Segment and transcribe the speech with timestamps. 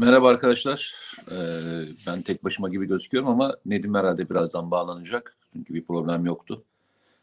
[0.00, 0.94] Merhaba arkadaşlar.
[1.30, 1.36] Ee,
[2.06, 5.36] ben tek başıma gibi gözüküyorum ama Nedim herhalde birazdan bağlanacak.
[5.52, 6.64] Çünkü bir problem yoktu.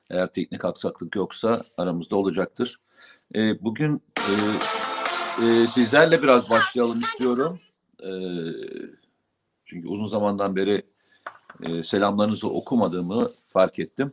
[0.10, 2.80] Eğer teknik aksaklık yoksa aramızda olacaktır.
[3.36, 4.34] Ee, bugün e,
[5.46, 7.60] e, sizlerle biraz başlayalım istiyorum.
[8.04, 8.10] Ee,
[9.66, 10.82] çünkü uzun zamandan beri
[11.64, 14.12] e, selamlarınızı okumadığımı fark ettim.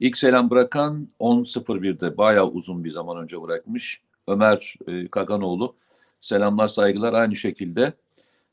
[0.00, 4.00] İlk selam bırakan 10.01'de bayağı uzun bir zaman önce bırakmış.
[4.26, 5.81] Ömer e, Kaganoğlu.
[6.22, 7.92] Selamlar, saygılar aynı şekilde.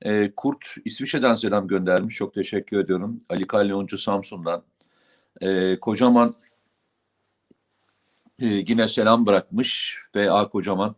[0.02, 2.16] E, Kurt İsviçre'den selam göndermiş.
[2.16, 3.20] Çok teşekkür ediyorum.
[3.30, 4.64] Ali Kalyoncu Samsun'dan.
[5.42, 6.36] E, kocaman
[8.40, 10.00] e, yine selam bırakmış.
[10.16, 10.50] V.A.
[10.50, 10.96] Kocaman.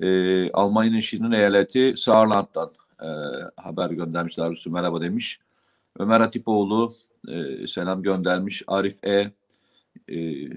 [0.00, 3.08] E, Almanya'nın Şirin eyaleti Saarland'dan e,
[3.56, 4.38] haber göndermiş.
[4.38, 5.40] Darüsü merhaba demiş.
[5.98, 6.92] Ömer Hatipoğlu
[7.28, 8.62] e, selam göndermiş.
[8.66, 9.32] Arif E.
[10.12, 10.48] e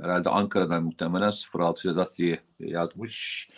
[0.00, 3.48] herhalde Ankara'dan muhtemelen 06 Sedat diye yazmış.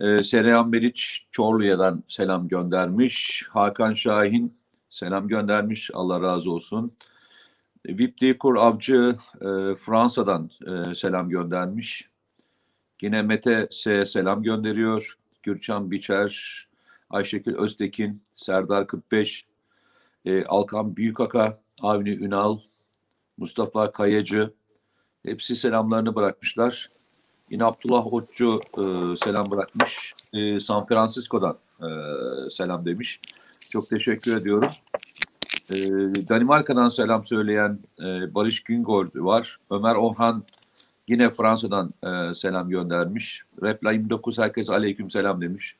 [0.00, 3.46] E, Sereyan Meriç Çorlu'yadan selam göndermiş.
[3.50, 4.56] Hakan Şahin
[4.90, 5.90] selam göndermiş.
[5.94, 6.92] Allah razı olsun.
[7.84, 12.08] E, Vip Dikur Avcı e, Fransa'dan e, selam göndermiş.
[13.02, 15.18] Yine Mete S selam gönderiyor.
[15.42, 16.66] Gürçan Biçer,
[17.10, 19.46] Ayşekül Öztekin, Serdar 45,
[20.24, 22.58] e, Alkan Büyükaka, Avni Ünal,
[23.36, 24.52] Mustafa Kayacı
[25.22, 26.90] hepsi selamlarını bırakmışlar.
[27.50, 30.14] Yine Abdullah Otçu e, selam bırakmış.
[30.32, 31.88] E, San Francisco'dan e,
[32.50, 33.20] selam demiş.
[33.70, 34.70] Çok teşekkür ediyorum.
[35.70, 35.76] E,
[36.28, 39.56] Danimarka'dan selam söyleyen e, Barış Güngör var.
[39.70, 40.44] Ömer Orhan
[41.08, 43.42] yine Fransa'dan e, selam göndermiş.
[43.62, 45.76] Repla 29 herkes aleyküm selam demiş.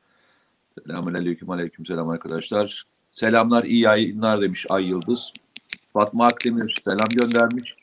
[0.85, 2.83] Selamun aleyküm aleyküm selam arkadaşlar.
[3.07, 5.33] Selamlar iyi yayınlar demiş Ay Yıldız.
[5.93, 7.75] Fatma Akdemir selam göndermiş.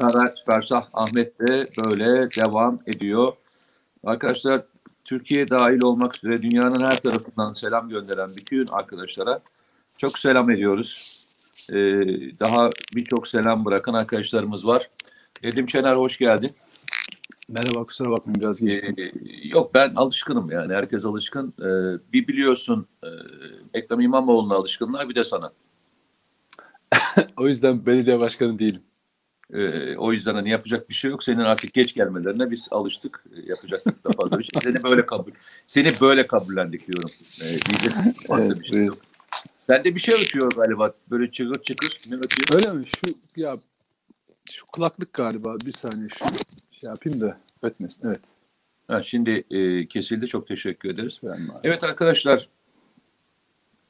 [0.00, 3.32] Evet, Fersah Ahmet de böyle devam ediyor.
[4.04, 4.62] Arkadaşlar
[5.04, 9.40] Türkiye dahil olmak üzere dünyanın her tarafından selam gönderen bütün arkadaşlara
[9.96, 11.18] çok selam ediyoruz.
[11.70, 11.74] Ee,
[12.40, 14.90] daha birçok selam bırakan arkadaşlarımız var.
[15.42, 16.50] Nedim Şener hoş geldin.
[17.48, 18.94] Merhaba kusura bakmayın biraz Ee,
[19.44, 21.54] yok ben alışkınım yani herkes alışkın.
[21.60, 23.08] Ee, bir biliyorsun e,
[23.74, 25.52] Ekrem İmamoğlu'na alışkınlar bir de sana.
[27.36, 28.82] o yüzden belediye başkanı değilim.
[29.54, 31.24] Ee, o yüzden hani yapacak bir şey yok.
[31.24, 33.24] Senin artık geç gelmelerine biz alıştık.
[33.36, 34.60] Ee, yapacak da fazla bir şey.
[34.62, 35.30] Seni böyle kabul
[35.66, 37.10] seni böyle kabullendik diyorum.
[37.42, 37.92] Ee, diyecek
[38.28, 38.96] fazla Evet, bir şey yok.
[39.68, 40.92] Sende bir şey ötüyor galiba.
[41.10, 42.00] Böyle çıkır çıkır.
[42.06, 42.54] Ne ötüyor?
[42.54, 42.84] Öyle mi?
[42.86, 43.54] Şu ya
[44.50, 45.56] şu kulaklık galiba.
[45.66, 46.24] Bir saniye şu
[46.80, 48.08] şey yapayım da ötmesin.
[48.08, 48.20] Evet.
[48.88, 50.26] Ha, şimdi e, kesildi.
[50.26, 51.20] Çok teşekkür ederiz.
[51.64, 52.48] Evet arkadaşlar.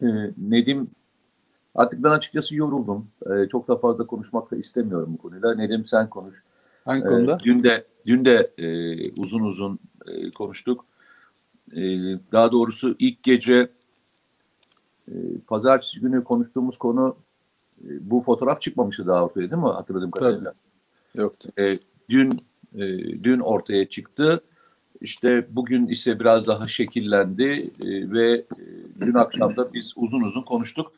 [0.03, 0.91] E, Nedim
[1.79, 3.07] artık ben açıkçası yoruldum.
[3.31, 5.55] E, çok da fazla konuşmak da istemiyorum bu konuyla.
[5.55, 6.43] Nedim sen konuş.
[6.85, 7.39] Hangi Ee, konuda?
[7.45, 8.67] dün de dün de e,
[9.13, 10.85] uzun uzun e, konuştuk.
[11.73, 11.83] E,
[12.33, 13.71] daha doğrusu ilk gece
[15.09, 15.15] e,
[15.47, 17.17] pazartesi günü konuştuğumuz konu
[17.85, 19.69] e, bu fotoğraf çıkmamıştı daha ortaya değil mi?
[19.69, 20.55] Hatırladığım kadarıyla.
[21.15, 21.49] Yoktu.
[21.59, 21.79] E,
[22.09, 22.41] dün
[22.75, 22.87] e,
[23.25, 24.41] dün ortaya çıktı.
[25.01, 28.45] İşte bugün ise biraz daha şekillendi e, ve e,
[29.01, 30.93] dün akşam da biz uzun uzun konuştuk.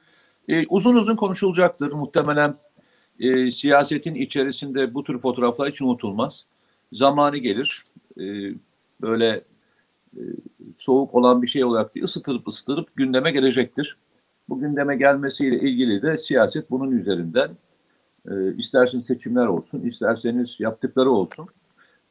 [0.50, 2.56] E, uzun uzun konuşulacaktır muhtemelen.
[3.20, 6.46] E, siyasetin içerisinde bu tür fotoğraflar hiç unutulmaz.
[6.92, 7.84] Zamanı gelir.
[8.20, 8.24] E,
[9.00, 9.44] böyle
[10.16, 10.22] e,
[10.76, 13.96] soğuk olan bir şey olarak değil, ısıtırıp ısıtırıp gündeme gelecektir.
[14.48, 17.50] Bu gündeme gelmesiyle ilgili de siyaset bunun üzerinden
[18.30, 21.48] e, isterseniz seçimler olsun, isterseniz yaptıkları olsun.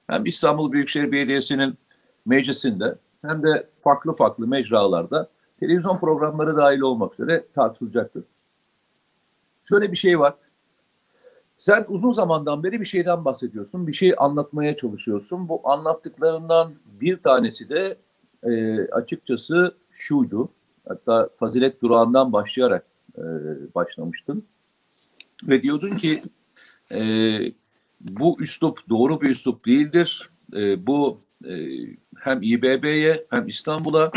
[0.07, 1.73] Hem İstanbul Büyükşehir Belediyesi'nin
[2.25, 5.29] meclisinde hem de farklı farklı mecralarda
[5.59, 8.23] televizyon programları dahil olmak üzere tartışılacaktır.
[9.63, 10.35] Şöyle bir şey var.
[11.55, 15.49] Sen uzun zamandan beri bir şeyden bahsediyorsun, bir şey anlatmaya çalışıyorsun.
[15.49, 17.97] Bu anlattıklarından bir tanesi de
[18.43, 20.49] e, açıkçası şuydu.
[20.87, 22.85] Hatta fazilet durağından başlayarak
[23.17, 23.23] e,
[23.75, 24.45] başlamıştın.
[25.47, 26.21] Ve diyordun ki
[26.91, 27.01] e,
[28.01, 30.29] bu üslup doğru bir üslup değildir.
[30.55, 31.53] E, bu e,
[32.19, 34.11] hem İBB'ye hem İstanbul'a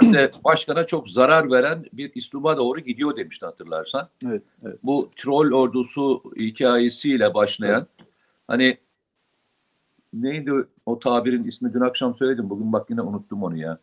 [0.00, 4.08] hem de başkana çok zarar veren bir üsluba doğru gidiyor demişti hatırlarsan.
[4.26, 4.78] Evet, evet.
[4.82, 7.86] Bu troll ordusu hikayesiyle başlayan
[8.48, 8.78] hani
[10.12, 10.52] neydi
[10.86, 13.78] o tabirin ismi dün akşam söyledim bugün bak yine unuttum onu ya.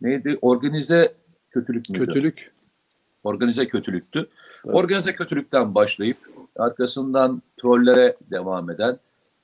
[0.00, 0.38] Neydi?
[0.42, 1.14] Organize
[1.50, 2.06] kötülük müydü?
[2.06, 2.52] Kötülük.
[3.24, 4.18] Organize kötülüktü.
[4.66, 4.76] Evet.
[4.76, 6.16] Organize kötülükten başlayıp
[6.56, 8.98] arkasından trollere devam eden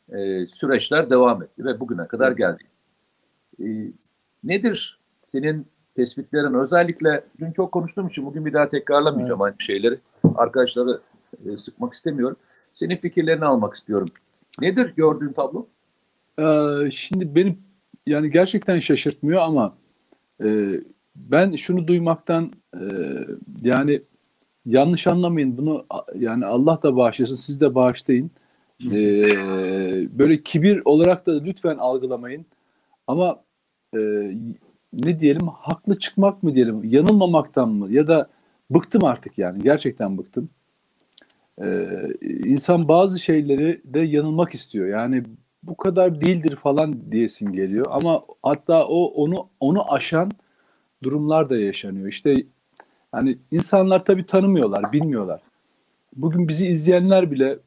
[0.08, 2.64] e, süreçler devam etti ve bugüne kadar geldi.
[3.60, 3.66] E,
[4.44, 4.98] nedir
[5.28, 6.54] senin tespitlerin?
[6.54, 9.98] Özellikle dün çok konuştuğum için bugün bir daha tekrarlamayacağım aynı şeyleri.
[10.34, 11.00] Arkadaşları
[11.46, 12.36] e, sıkmak istemiyorum.
[12.74, 14.08] Senin fikirlerini almak istiyorum.
[14.60, 15.66] Nedir gördüğün tablo?
[16.38, 17.58] Ee, şimdi benim
[18.06, 19.74] yani gerçekten şaşırtmıyor ama
[20.44, 20.70] e,
[21.16, 22.84] ben şunu duymaktan e,
[23.62, 24.02] yani
[24.66, 25.86] yanlış anlamayın bunu
[26.18, 28.30] yani Allah da bağışlasın siz de bağışlayın.
[28.84, 28.98] E,
[30.18, 32.46] böyle kibir olarak da lütfen algılamayın.
[33.06, 33.42] Ama
[33.96, 33.98] e,
[35.04, 38.28] ne diyelim haklı çıkmak mı diyelim yanılmamaktan mı ya da
[38.70, 40.48] bıktım artık yani gerçekten bıktım.
[41.62, 41.86] E,
[42.44, 44.88] insan bazı şeyleri de yanılmak istiyor.
[44.88, 45.22] Yani
[45.62, 50.30] bu kadar değildir falan diyesin geliyor ama hatta o onu onu aşan
[51.02, 52.08] durumlar da yaşanıyor.
[52.08, 52.34] İşte
[53.12, 55.40] hani insanlar tabii tanımıyorlar, bilmiyorlar.
[56.16, 57.58] Bugün bizi izleyenler bile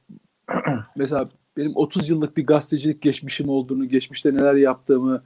[0.95, 5.23] mesela benim 30 yıllık bir gazetecilik geçmişim olduğunu, geçmişte neler yaptığımı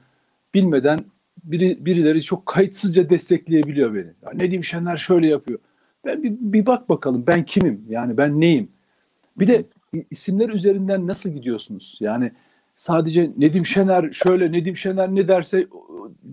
[0.54, 0.98] bilmeden
[1.44, 4.10] biri, birileri çok kayıtsızca destekleyebiliyor beni.
[4.22, 5.58] Ya Nedim Şener şöyle yapıyor.
[6.04, 7.84] Ben bir, bir bak bakalım ben kimim?
[7.88, 8.68] Yani ben neyim?
[9.38, 9.64] Bir de
[10.10, 11.96] isimler üzerinden nasıl gidiyorsunuz?
[12.00, 12.32] Yani
[12.76, 15.66] sadece Nedim Şener şöyle Nedim Şener ne derse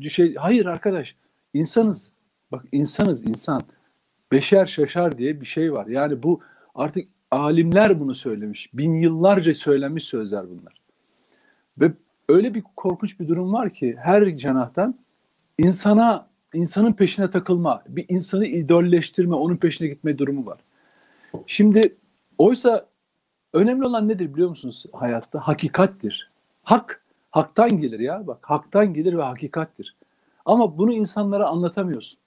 [0.10, 1.16] şey hayır arkadaş
[1.54, 2.12] insanız.
[2.52, 3.62] Bak insanız insan.
[4.32, 5.88] Beşer şaşar diye bir şey var.
[5.88, 6.42] Yani bu
[6.76, 8.70] artık alimler bunu söylemiş.
[8.74, 10.82] Bin yıllarca söylenmiş sözler bunlar.
[11.78, 11.92] Ve
[12.30, 14.96] öyle bir korkunç bir durum var ki her cenahtan
[15.58, 20.60] insana insanın peşine takılma, bir insanı idolleştirme, onun peşine gitme durumu var.
[21.48, 21.96] Şimdi
[22.38, 22.86] oysa
[23.54, 25.40] önemli olan nedir biliyor musunuz hayatta?
[25.40, 26.30] Hakikattir.
[26.64, 28.38] Hak, haktan gelir ya bak.
[28.42, 29.96] Haktan gelir ve hakikattir.
[30.46, 32.20] Ama bunu insanlara anlatamıyorsun.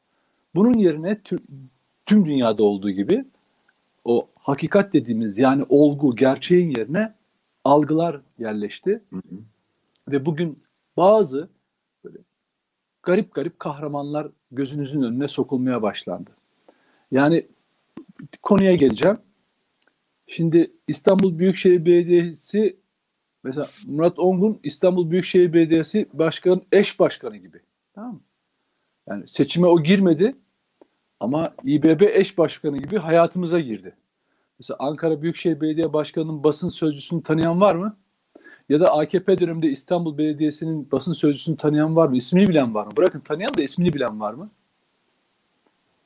[0.55, 1.39] Bunun yerine tüm,
[2.07, 3.25] tüm dünyada olduğu gibi
[4.05, 7.15] o hakikat dediğimiz yani olgu, gerçeğin yerine
[7.65, 9.03] algılar yerleşti.
[9.11, 9.37] Hı hı.
[10.09, 10.63] Ve bugün
[10.97, 11.49] bazı
[12.05, 12.19] böyle
[13.03, 16.31] garip garip kahramanlar gözünüzün önüne sokulmaya başlandı.
[17.11, 17.47] Yani
[18.43, 19.19] konuya geleceğim.
[20.27, 22.77] Şimdi İstanbul Büyükşehir Belediyesi
[23.45, 27.61] mesela Murat Ongun İstanbul Büyükşehir Belediyesi Başkanı eş başkanı gibi.
[27.95, 28.21] Tamam mı?
[29.09, 30.37] Yani seçime o girmedi
[31.21, 33.97] ama İBB eş başkanı gibi hayatımıza girdi.
[34.59, 37.97] Mesela Ankara Büyükşehir Belediye Başkanı'nın basın sözcüsünü tanıyan var mı?
[38.69, 42.17] Ya da AKP döneminde İstanbul Belediyesi'nin basın sözcüsünü tanıyan var mı?
[42.17, 42.93] İsmini bilen var mı?
[42.97, 44.51] Bırakın tanıyan da ismini bilen var mı?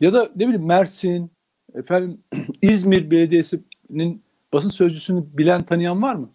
[0.00, 1.30] Ya da ne bileyim Mersin,
[1.74, 2.20] efendim
[2.62, 4.22] İzmir Belediyesi'nin
[4.52, 6.30] basın sözcüsünü bilen tanıyan var mı?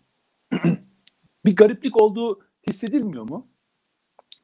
[1.45, 2.39] bir gariplik olduğu
[2.69, 3.47] hissedilmiyor mu?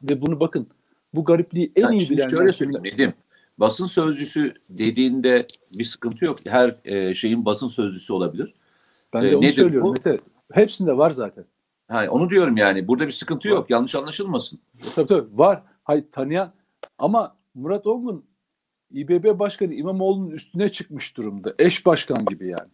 [0.02, 0.68] Ve bunu bakın
[1.14, 3.14] bu garipliği en Yani iyi bilenler şöyle söyleyeyim Nedim.
[3.58, 5.46] Basın sözcüsü dediğinde
[5.80, 6.38] bir sıkıntı yok.
[6.46, 8.54] Her e, şeyin basın sözcüsü olabilir.
[9.14, 9.94] Ben de Ee, onu söylüyorum bu?
[9.94, 10.20] Mete.
[10.52, 11.46] Hepsinde var zaten.
[11.88, 12.88] Ha, onu diyorum yani.
[12.88, 13.70] Burada bir sıkıntı yok.
[13.70, 14.60] Yanlış anlaşılmasın.
[14.96, 15.64] Tabii tabii var.
[15.84, 16.54] Hayır tanıyan
[16.98, 18.26] ama Murat Ongun
[18.92, 21.54] İBB Başkanı İmamoğlu'nun üstüne çıkmış durumda.
[21.60, 22.70] Eş başkan gibi yani.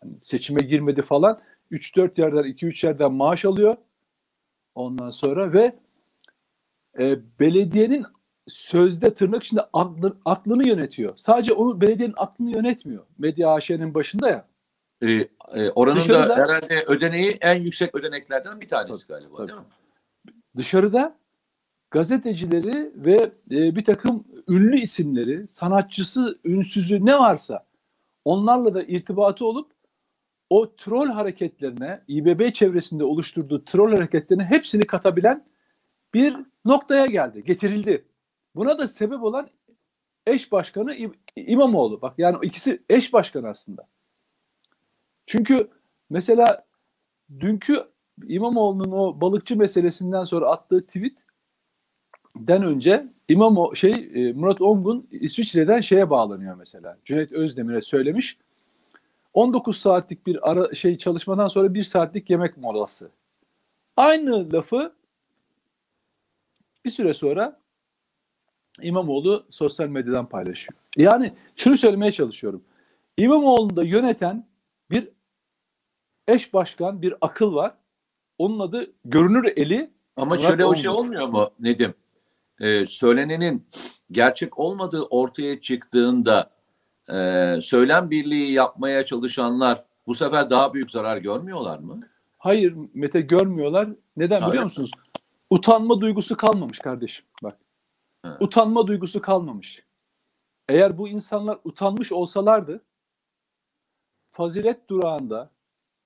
[0.00, 1.40] Hani seçime girmedi falan.
[1.70, 3.76] 3-4 yerden 2-3 yerden maaş alıyor.
[4.74, 5.76] Ondan sonra ve
[6.98, 8.06] e, belediyenin
[8.48, 11.12] sözde tırnak içinde aklını, aklını yönetiyor.
[11.16, 13.06] Sadece onu belediyenin aklını yönetmiyor.
[13.18, 14.46] Medya AŞ'nin başında ya.
[15.02, 19.48] Ee, e, oranın Dışarıda- da herhalde ödeneği en yüksek ödeneklerden bir tanesi galiba tabii.
[19.48, 19.66] değil mi?
[20.56, 21.16] dışarıda
[21.90, 23.14] gazetecileri ve
[23.50, 27.66] e, bir takım ünlü isimleri, sanatçısı, ünsüzü ne varsa
[28.24, 29.72] onlarla da irtibatı olup
[30.50, 35.44] o troll hareketlerine, İBB çevresinde oluşturduğu troll hareketlerine hepsini katabilen
[36.14, 38.04] bir noktaya geldi, getirildi.
[38.54, 39.48] Buna da sebep olan
[40.26, 42.02] eş başkanı İ- İmamoğlu.
[42.02, 43.88] Bak yani ikisi eş başkan aslında.
[45.26, 45.68] Çünkü
[46.10, 46.64] mesela
[47.40, 47.84] dünkü
[48.26, 51.16] İmamoğlu'nun o balıkçı meselesinden sonra attığı tweet
[52.36, 56.98] den önce İmamo şey e, Murat Ongun İsviçre'den şeye bağlanıyor mesela.
[57.04, 58.38] Cüneyt Özdemir'e söylemiş.
[59.34, 63.10] 19 saatlik bir ara şey çalışmadan sonra bir saatlik yemek molası.
[63.96, 64.92] Aynı lafı
[66.84, 67.60] bir süre sonra
[68.82, 70.78] İmamoğlu sosyal medyadan paylaşıyor.
[70.96, 72.64] Yani şunu söylemeye çalışıyorum.
[73.16, 74.46] İmamoğlu'nda yöneten
[74.90, 75.08] bir
[76.28, 77.74] eş başkan, bir akıl var.
[78.38, 79.90] Onun adı görünür eli.
[80.16, 80.80] Ama Murat şöyle o Ongun.
[80.80, 81.94] şey olmuyor mu Nedim?
[82.60, 83.66] Ee, söylenenin
[84.10, 86.50] gerçek olmadığı ortaya çıktığında
[87.12, 92.00] e, söylem birliği yapmaya çalışanlar bu sefer daha büyük zarar görmüyorlar mı?
[92.38, 93.88] Hayır Mete görmüyorlar.
[94.16, 94.90] Neden Öyle biliyor musunuz?
[95.50, 97.24] Utanma duygusu kalmamış kardeşim.
[97.42, 97.58] Bak.
[98.22, 98.36] Ha.
[98.40, 99.82] Utanma duygusu kalmamış.
[100.68, 102.84] Eğer bu insanlar utanmış olsalardı
[104.32, 105.50] fazilet durağında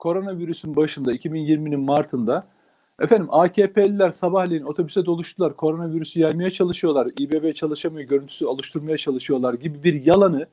[0.01, 2.47] koronavirüsün başında 2020'nin Mart'ında
[3.01, 5.55] efendim AKP'liler sabahleyin otobüse doluştular.
[5.55, 7.07] Koronavirüsü yaymaya çalışıyorlar.
[7.19, 10.47] İBB çalışamıyor, görüntüsü oluşturmaya çalışıyorlar gibi bir yalanı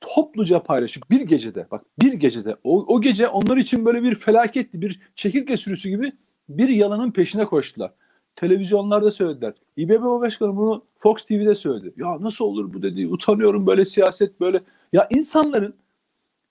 [0.00, 4.82] topluca paylaşıp bir gecede bak bir gecede o, o gece onlar için böyle bir felaketti
[4.82, 6.12] bir çekirge sürüsü gibi
[6.48, 7.92] bir yalanın peşine koştular.
[8.36, 9.54] televizyonlarda söylediler.
[9.76, 11.94] İBB Başkanı bunu Fox TV'de söyledi.
[11.96, 13.08] Ya nasıl olur bu dedi.
[13.08, 14.60] Utanıyorum böyle siyaset böyle.
[14.92, 15.74] Ya insanların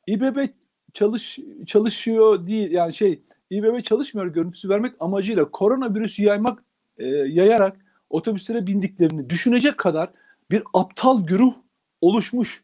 [0.07, 0.47] İBB
[0.95, 6.63] çalış çalışıyor değil yani şey İBB çalışmıyor görüntüsü vermek amacıyla koronavirüsü yaymak
[6.97, 7.77] e, yayarak
[8.09, 10.09] otobüslere bindiklerini düşünecek kadar
[10.51, 11.53] bir aptal güruh
[12.01, 12.63] oluşmuş.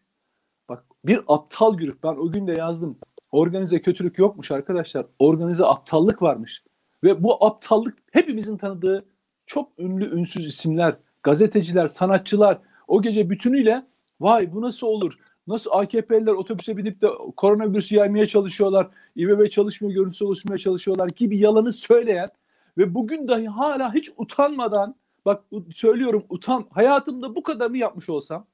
[0.69, 1.95] Bak bir aptal güruh.
[2.03, 2.97] Ben o gün de yazdım.
[3.31, 5.05] Organize kötülük yokmuş arkadaşlar.
[5.19, 6.63] Organize aptallık varmış.
[7.03, 9.05] Ve bu aptallık hepimizin tanıdığı
[9.45, 13.85] çok ünlü ünsüz isimler, gazeteciler, sanatçılar o gece bütünüyle
[14.19, 15.13] vay bu nasıl olur?
[15.47, 17.07] Nasıl AKP'liler otobüse binip de
[17.37, 22.29] koronavirüsü yaymaya çalışıyorlar, İBB çalışmıyor, görüntüsü oluşturmaya çalışıyorlar gibi yalanı söyleyen
[22.77, 24.95] ve bugün dahi hala hiç utanmadan
[25.25, 25.43] bak
[25.73, 28.45] söylüyorum utan hayatımda bu kadarını yapmış olsam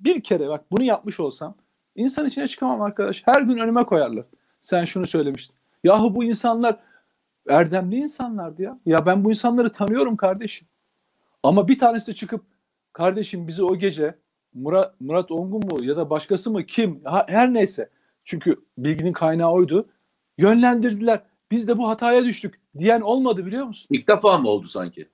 [0.00, 1.54] bir kere bak bunu yapmış olsam
[1.96, 3.22] insan içine çıkamam arkadaş.
[3.26, 4.24] Her gün önüme koyarlar.
[4.62, 5.56] Sen şunu söylemiştin.
[5.84, 6.80] Yahu bu insanlar
[7.48, 8.78] erdemli insanlardı ya.
[8.86, 10.68] Ya ben bu insanları tanıyorum kardeşim.
[11.42, 12.44] Ama bir tanesi de çıkıp
[12.92, 14.14] kardeşim bizi o gece
[14.54, 17.90] Murat, Murat Ongun mu ya da başkası mı kim ha, her neyse
[18.24, 19.88] çünkü bilginin kaynağı oydu
[20.38, 21.22] yönlendirdiler.
[21.50, 23.86] Biz de bu hataya düştük diyen olmadı biliyor musun?
[23.90, 25.08] İlk defa mı oldu sanki?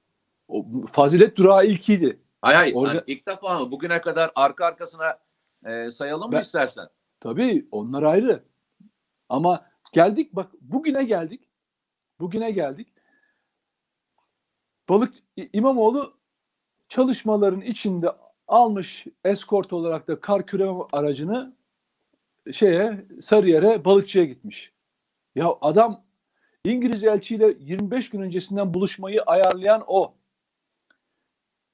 [0.49, 2.21] O, fazilet durağı ilkiydi.
[2.43, 2.75] Hayır hayır.
[2.75, 3.71] Orada- Yani ilk defa mı?
[3.71, 5.19] Bugüne kadar arka arkasına
[5.67, 6.89] e, sayalım mı Ben- istersen?
[7.21, 8.43] Tabii onlar ayrı.
[9.29, 11.41] Ama geldik bak bugüne geldik.
[12.21, 12.89] Bugüne geldik.
[14.89, 15.15] Balık
[15.53, 16.15] İmamoğlu
[16.89, 18.11] çalışmaların içinde
[18.51, 21.53] almış eskort olarak da kar küreme aracını
[22.53, 24.73] şeye Sarıyer'e balıkçıya gitmiş.
[25.35, 26.05] Ya adam
[26.65, 30.15] İngiliz elçiyle 25 gün öncesinden buluşmayı ayarlayan o.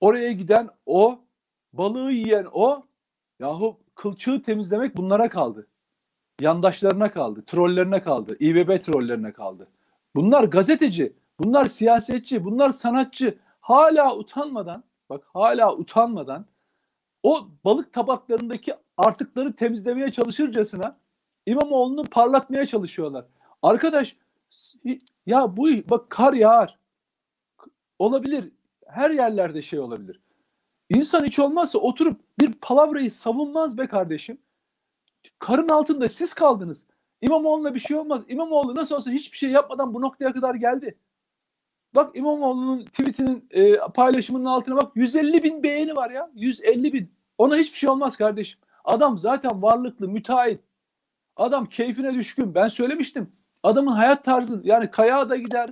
[0.00, 1.18] Oraya giden o,
[1.73, 2.87] balığı yiyen o.
[3.40, 5.66] Yahu kılçığı temizlemek bunlara kaldı.
[6.40, 9.68] Yandaşlarına kaldı, trollerine kaldı, İBB trollerine kaldı.
[10.16, 13.38] Bunlar gazeteci, bunlar siyasetçi, bunlar sanatçı.
[13.61, 16.47] Hala utanmadan, bak hala utanmadan
[17.26, 20.97] o balık tabaklarındaki artıkları temizlemeye çalışırcasına
[21.47, 23.25] İmamoğlu'nu parlatmaya çalışıyorlar.
[23.62, 24.16] Arkadaş
[25.26, 26.78] ya bu bak kar yağar.
[27.99, 28.52] Olabilir.
[28.87, 30.21] Her yerlerde şey olabilir.
[30.90, 34.38] İnsan hiç olmazsa oturup bir palavrayı savunmaz be kardeşim.
[35.38, 36.87] Karın altında siz kaldınız.
[37.21, 38.23] İmamoğlu'na bir şey olmaz.
[38.28, 40.99] İmamoğlu nasıl olsa hiçbir şey yapmadan bu noktaya kadar geldi.
[41.97, 46.31] Bak İmamoğlu'nun tweetinin e, paylaşımının altına bak 150 bin beğeni var ya.
[46.35, 47.12] 150 bin.
[47.38, 48.61] Ona hiçbir şey olmaz kardeşim.
[48.85, 50.61] Adam zaten varlıklı, müteahhit.
[51.37, 52.55] Adam keyfine düşkün.
[52.55, 53.33] Ben söylemiştim.
[53.62, 55.71] Adamın hayat tarzı yani kayağa da gider.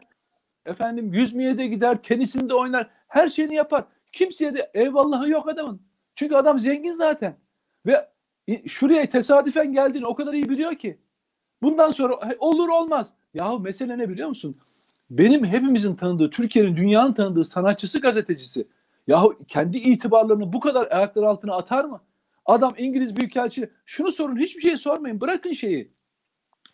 [0.67, 2.03] Efendim yüzmeye de gider.
[2.03, 2.91] Tenisinde oynar.
[3.09, 3.85] Her şeyini yapar.
[4.13, 5.83] Kimseye de eyvallahı yok adamın.
[6.15, 7.37] Çünkü adam zengin zaten.
[7.87, 8.09] Ve
[8.67, 10.99] şuraya tesadüfen geldiğini o kadar iyi biliyor ki.
[11.63, 13.15] Bundan sonra olur olmaz.
[13.35, 14.57] Yahu mesele ne biliyor musun?
[15.11, 18.67] Benim hepimizin tanıdığı, Türkiye'nin, dünyanın tanıdığı sanatçısı, gazetecisi.
[19.07, 22.01] Yahu kendi itibarlarını bu kadar ayaklar altına atar mı?
[22.47, 23.71] Adam İngiliz Büyükelçi.
[23.87, 25.21] Şunu sorun, hiçbir şey sormayın.
[25.21, 25.93] Bırakın şeyi.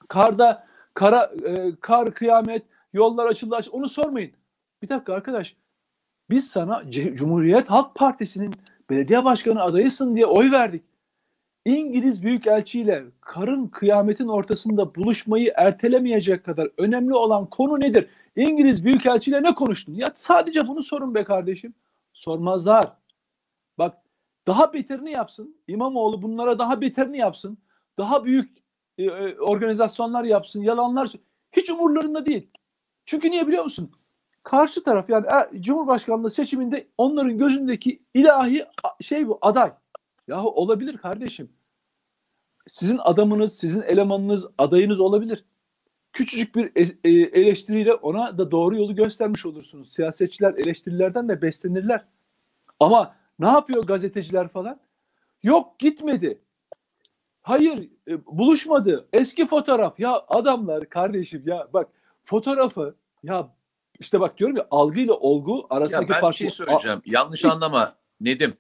[0.08, 3.76] Karda, kara, e, kar, kıyamet, yollar açıldı, açıldı.
[3.76, 4.32] Onu sormayın.
[4.82, 5.56] Bir dakika arkadaş.
[6.30, 8.54] Biz sana Cumhuriyet Halk Partisi'nin
[8.90, 10.82] belediye başkanı adayısın diye oy verdik.
[11.64, 18.06] İngiliz Büyükelçi ile karın kıyametin ortasında buluşmayı ertelemeyecek kadar önemli olan konu nedir?
[18.36, 19.94] İngiliz Büyükelçi ile ne konuştun?
[19.94, 21.74] Ya sadece bunu sorun be kardeşim.
[22.12, 22.92] Sormazlar.
[23.78, 23.98] Bak
[24.46, 25.56] daha beterini yapsın.
[25.68, 27.58] İmamoğlu bunlara daha beterini yapsın.
[27.98, 28.58] Daha büyük
[28.98, 30.62] e, e, organizasyonlar yapsın.
[30.62, 31.12] Yalanlar
[31.52, 32.50] hiç umurlarında değil.
[33.06, 33.92] Çünkü niye biliyor musun?
[34.42, 38.66] Karşı taraf yani e, Cumhurbaşkanlığı seçiminde onların gözündeki ilahi
[39.00, 39.72] şey bu aday.
[40.28, 41.52] Yahu olabilir kardeşim.
[42.66, 45.44] Sizin adamınız, sizin elemanınız, adayınız olabilir.
[46.12, 46.72] Küçücük bir
[47.04, 49.92] e- eleştiriyle ona da doğru yolu göstermiş olursunuz.
[49.92, 52.04] Siyasetçiler eleştirilerden de beslenirler.
[52.80, 54.80] Ama ne yapıyor gazeteciler falan?
[55.42, 56.38] Yok gitmedi.
[57.42, 59.08] Hayır e, buluşmadı.
[59.12, 60.00] Eski fotoğraf.
[60.00, 61.88] Ya adamlar kardeşim ya bak
[62.24, 63.48] fotoğrafı ya
[63.98, 66.34] işte bak diyorum ya algıyla olgu Ya arasındaki ben bir fark.
[66.36, 67.02] şey söyleyeceğim.
[67.06, 68.54] Yanlış Hiç- anlama Nedim.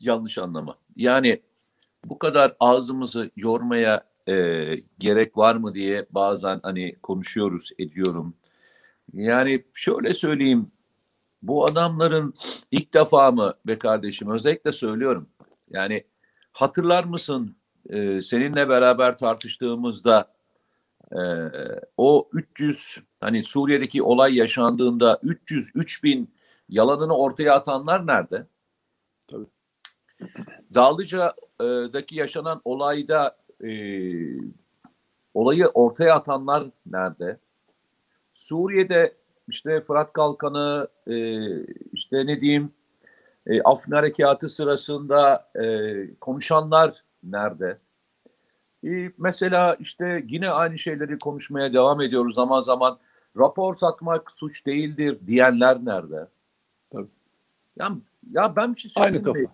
[0.00, 0.76] Yanlış anlama.
[0.96, 1.42] Yani
[2.04, 8.34] bu kadar ağzımızı yormaya e, gerek var mı diye bazen hani konuşuyoruz, ediyorum.
[9.12, 10.72] Yani şöyle söyleyeyim.
[11.42, 12.34] Bu adamların
[12.70, 15.28] ilk defa mı be kardeşim özellikle söylüyorum.
[15.70, 16.04] Yani
[16.52, 17.56] hatırlar mısın
[17.90, 20.32] e, seninle beraber tartıştığımızda
[21.12, 21.20] e,
[21.96, 26.34] o 300 hani Suriye'deki olay yaşandığında 300 3000
[26.68, 28.46] yalanını ortaya atanlar nerede?
[29.26, 29.46] Tabii.
[30.74, 33.70] Dağlıca'daki yaşanan olayda e,
[35.34, 37.38] olayı ortaya atanlar nerede?
[38.34, 39.14] Suriye'de
[39.48, 41.16] işte Fırat Kalkanı, e,
[41.92, 42.72] işte ne diyeyim,
[43.46, 47.78] e, Afrin Harekatı sırasında e, konuşanlar nerede?
[48.84, 52.98] E, mesela işte yine aynı şeyleri konuşmaya devam ediyoruz zaman zaman.
[53.36, 56.26] Rapor satmak suç değildir diyenler nerede?
[56.92, 57.08] Tabii.
[57.78, 57.88] Ya,
[58.32, 59.38] ya ben bir şey Aynı söyleyeyim kafa.
[59.38, 59.48] mi?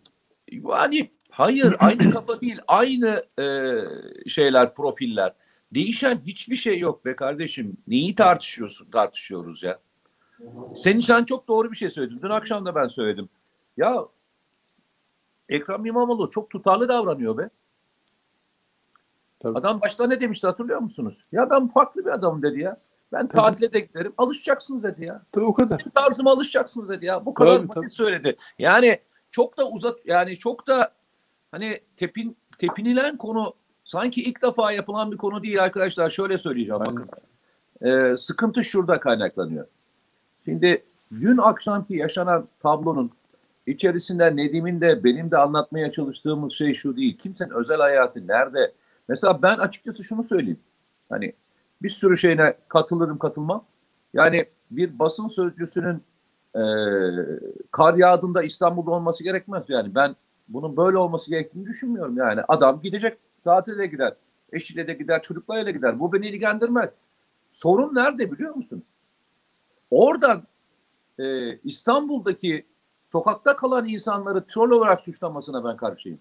[0.70, 2.58] Yani hayır aynı kafa değil.
[2.68, 3.78] Aynı e,
[4.28, 5.32] şeyler, profiller.
[5.74, 7.76] Değişen hiçbir şey yok be kardeşim.
[7.88, 9.78] Neyi tartışıyorsun, tartışıyoruz ya?
[10.76, 12.20] Senin sen çok doğru bir şey söyledin.
[12.22, 13.28] Dün akşam da ben söyledim.
[13.76, 14.04] Ya
[15.48, 17.50] Ekrem İmamoğlu çok tutarlı davranıyor be.
[19.40, 19.58] Tabii.
[19.58, 21.24] Adam başta ne demişti hatırlıyor musunuz?
[21.32, 22.76] Ya ben farklı bir adamım dedi ya.
[23.12, 24.12] Ben tatile de giderim.
[24.18, 25.22] Alışacaksınız dedi ya.
[25.32, 25.84] Tabii o kadar.
[25.94, 27.26] Tarzıma alışacaksınız dedi ya.
[27.26, 27.90] Bu kadar Tabii, basit tabii.
[27.90, 28.36] söyledi.
[28.58, 28.98] Yani
[29.30, 30.92] çok da uzat yani çok da
[31.54, 36.10] hani tepin tepinilen konu sanki ilk defa yapılan bir konu değil arkadaşlar.
[36.10, 37.08] Şöyle söyleyeceğim bakın.
[37.82, 39.66] Ee, sıkıntı şurada kaynaklanıyor.
[40.44, 43.10] Şimdi dün akşamki yaşanan tablonun
[43.66, 47.18] içerisinde Nedim'in de benim de anlatmaya çalıştığımız şey şu değil.
[47.18, 48.72] Kimsenin özel hayatı nerede?
[49.08, 50.60] Mesela ben açıkçası şunu söyleyeyim.
[51.08, 51.32] Hani
[51.82, 53.64] bir sürü şeyine katılırım katılmam.
[54.14, 56.02] Yani bir basın sözcüsünün
[56.54, 56.62] e,
[57.70, 59.64] kar yağdığında İstanbul'da olması gerekmez.
[59.68, 60.16] Yani ben
[60.48, 62.16] bunun böyle olması gerektiğini düşünmüyorum.
[62.16, 64.14] Yani adam gidecek tatile gider.
[64.52, 66.00] Eşiyle de gider, çocuklarıyla gider.
[66.00, 66.90] Bu beni ilgilendirmez.
[67.52, 68.82] Sorun nerede biliyor musun?
[69.90, 70.42] Oradan
[71.18, 72.66] e, İstanbul'daki
[73.06, 76.18] sokakta kalan insanları troll olarak suçlamasına ben karşıyım.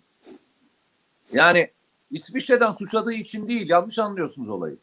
[1.31, 1.69] Yani
[2.11, 4.77] İsviçre'den suçladığı için değil, yanlış anlıyorsunuz olayı.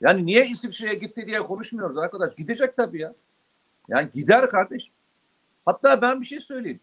[0.00, 2.34] Yani niye İsviçre'ye gitti diye konuşmuyoruz arkadaş.
[2.34, 3.14] Gidecek tabii ya.
[3.88, 4.90] Yani gider kardeş.
[5.66, 6.80] Hatta ben bir şey söyleyeyim.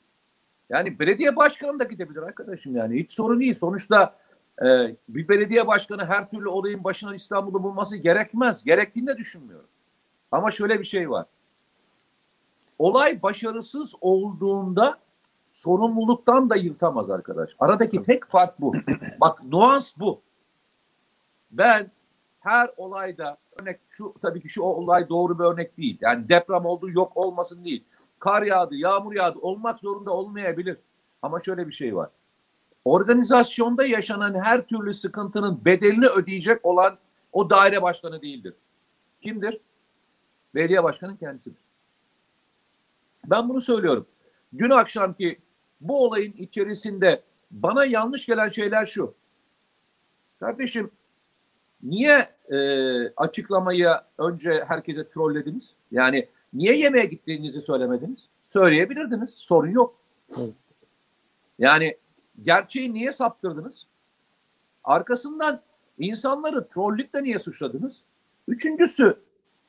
[0.72, 3.00] Yani belediye başkanı da gidebilir arkadaşım yani.
[3.00, 3.56] Hiç sorun değil.
[3.56, 4.16] Sonuçta
[4.62, 8.63] e, bir belediye başkanı her türlü olayın başına İstanbul'u bulması gerekmez.
[8.63, 9.67] Gerektiğini de düşünmüyorum.
[10.32, 11.26] Ama şöyle bir şey var.
[12.80, 14.98] Olay başarısız olduğunda
[15.52, 17.50] sorumluluktan da yırtamaz arkadaş.
[17.60, 18.76] Aradaki tek fark bu.
[19.22, 20.22] Bak nuans bu.
[21.52, 21.91] Ben
[22.39, 25.98] her olayda örnek şu tabii ki şu olay doğru bir örnek değil.
[26.02, 27.84] Yani deprem oldu yok olmasın değil.
[28.21, 30.77] Kar yağdı, yağmur yağdı olmak zorunda olmayabilir.
[31.21, 32.10] Ama şöyle bir şey var.
[32.86, 36.97] Organizasyonda yaşanan her türlü sıkıntının bedelini ödeyecek olan
[37.31, 38.53] o daire başkanı değildir.
[39.21, 39.62] Kimdir?
[40.55, 41.60] Belediye başkanının kendisidir.
[43.25, 44.07] Ben bunu söylüyorum.
[44.57, 45.39] Dün akşamki
[45.81, 49.13] bu olayın içerisinde bana yanlış gelen şeyler şu.
[50.39, 50.91] Kardeşim
[51.84, 52.57] niye e,
[53.17, 55.75] açıklamayı önce herkese trollediniz?
[55.91, 58.28] Yani niye yemeğe gittiğinizi söylemediniz?
[58.46, 59.34] Söyleyebilirdiniz.
[59.34, 59.96] Sorun yok.
[60.38, 60.54] Evet.
[61.60, 61.98] Yani
[62.42, 63.88] gerçeği niye saptırdınız?
[64.84, 65.62] Arkasından
[66.00, 67.96] insanları trollükle niye suçladınız?
[68.48, 69.22] Üçüncüsü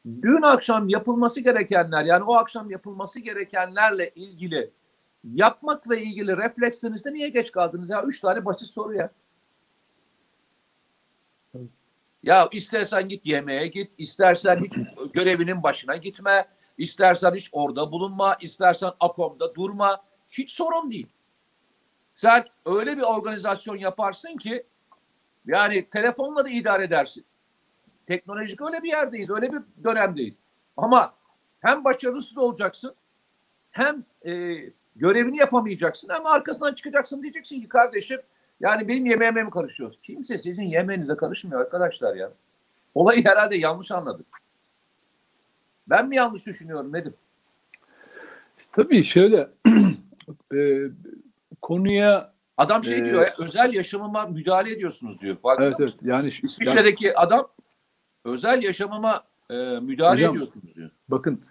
[0.07, 4.71] dün akşam yapılması gerekenler yani o akşam yapılması gerekenlerle ilgili
[5.25, 8.03] yapmakla ilgili reflekslerinizde niye geç kaldınız ya?
[8.03, 9.11] Üç tane basit soru ya.
[12.23, 14.73] Ya istersen git yemeğe git, istersen hiç
[15.13, 20.03] görevinin başına gitme, istersen hiç orada bulunma, istersen AKOM'da durma.
[20.31, 21.07] Hiç sorun değil.
[22.15, 24.67] Sen öyle bir organizasyon yaparsın ki
[25.47, 27.25] yani telefonla da idare edersin.
[28.07, 30.35] Teknolojik öyle bir yerdeyiz, öyle bir dönemdeyiz.
[30.77, 31.15] Ama
[31.61, 32.95] hem başarısız olacaksın,
[33.71, 34.55] hem e,
[34.97, 38.21] görevini yapamayacaksın, hem arkasından çıkacaksın diyeceksin ki kardeşim
[38.61, 39.99] yani benim yemeğime mi karışıyoruz?
[40.03, 42.33] Kimse sizin yemeğinize karışmıyor arkadaşlar ya.
[42.95, 44.42] Olayı herhalde yanlış anladık.
[45.87, 47.15] Ben mi yanlış düşünüyorum Nedim?
[48.73, 49.49] Tabii şöyle
[50.55, 50.81] e,
[51.63, 55.37] konuya Adam şey Ee, diyor ya, özel yaşamıma müdahale ediyorsunuz diyor.
[55.37, 57.49] Farkında evet evet yani, yani İsviçre'deki adam
[58.25, 60.91] özel yaşamıma e, müdahale Hocam, ediyorsunuz diyor.
[61.09, 61.45] bakın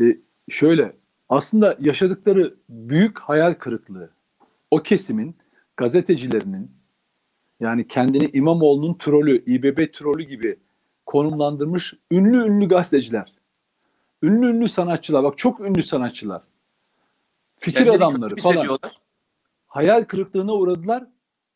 [0.00, 0.16] e,
[0.50, 0.96] şöyle
[1.28, 4.10] aslında yaşadıkları büyük hayal kırıklığı
[4.70, 5.36] o kesimin
[5.76, 6.70] gazetecilerinin
[7.60, 10.56] yani kendini İmamoğlu'nun trolü, İBB trolü gibi
[11.06, 13.32] konumlandırmış ünlü ünlü gazeteciler.
[14.22, 15.24] Ünlü ünlü sanatçılar.
[15.24, 16.42] Bak çok ünlü sanatçılar.
[17.58, 18.78] Fikir Kendileri adamları falan.
[19.66, 21.06] Hayal kırıklığına uğradılar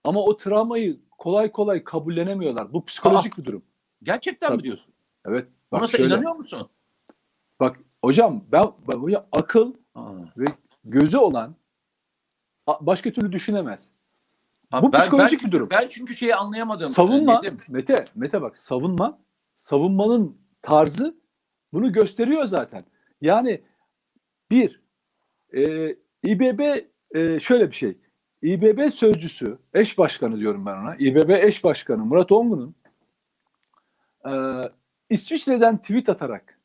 [0.04, 2.72] ama o travmayı kolay kolay kabullenemiyorlar.
[2.72, 3.62] Bu psikolojik bir durum.
[4.02, 4.56] Gerçekten Tabii.
[4.56, 4.94] mi diyorsun?
[5.26, 5.48] Evet.
[5.72, 6.04] Buna Bak şöyle.
[6.14, 6.68] inanıyor musun?
[7.60, 9.74] Bak hocam ben, ben hocam, akıl
[10.36, 10.44] ve
[10.84, 11.54] gözü olan
[12.80, 13.90] başka türlü düşünemez.
[14.70, 15.68] Ha, Bu ben- psikolojik ben, bir durum.
[15.70, 16.90] Ben çünkü şeyi anlayamadım.
[16.90, 17.56] Savunma Nedim.
[17.68, 19.18] Mete Mete bak savunma
[19.56, 21.16] savunmanın tarzı
[21.76, 22.84] bunu gösteriyor zaten.
[23.20, 23.60] Yani
[24.50, 24.80] bir
[25.54, 25.90] e,
[26.22, 26.60] İBB
[27.14, 27.98] e, şöyle bir şey.
[28.42, 30.96] İBB sözcüsü, eş başkanı diyorum ben ona.
[30.96, 32.74] İBB eş başkanı Murat Ongun'un
[34.26, 34.32] e,
[35.10, 36.58] İsviçre'den tweet atarak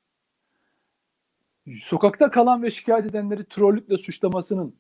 [1.76, 4.76] sokakta kalan ve şikayet edenleri trollükle suçlamasının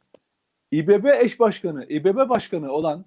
[0.71, 3.05] İBB eş başkanı, İBB başkanı olan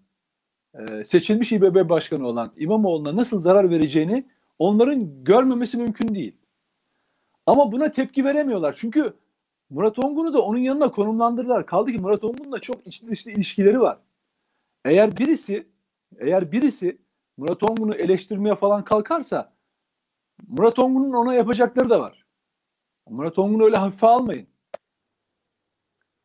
[0.74, 4.26] e, seçilmiş İBB başkanı olan İmamoğlu'na nasıl zarar vereceğini
[4.58, 6.36] onların görmemesi mümkün değil.
[7.46, 8.72] Ama buna tepki veremiyorlar.
[8.72, 9.14] Çünkü
[9.70, 11.66] Murat Ongun'u da onun yanına konumlandırdılar.
[11.66, 13.98] Kaldı ki Murat Ongun'la çok içli dışlı ilişkileri var.
[14.84, 15.68] Eğer birisi
[16.18, 16.98] eğer birisi
[17.36, 19.52] Murat Ongun'u eleştirmeye falan kalkarsa
[20.48, 22.24] Murat Ongun'un ona yapacakları da var.
[23.08, 24.46] Murat Ongun'u öyle hafife almayın.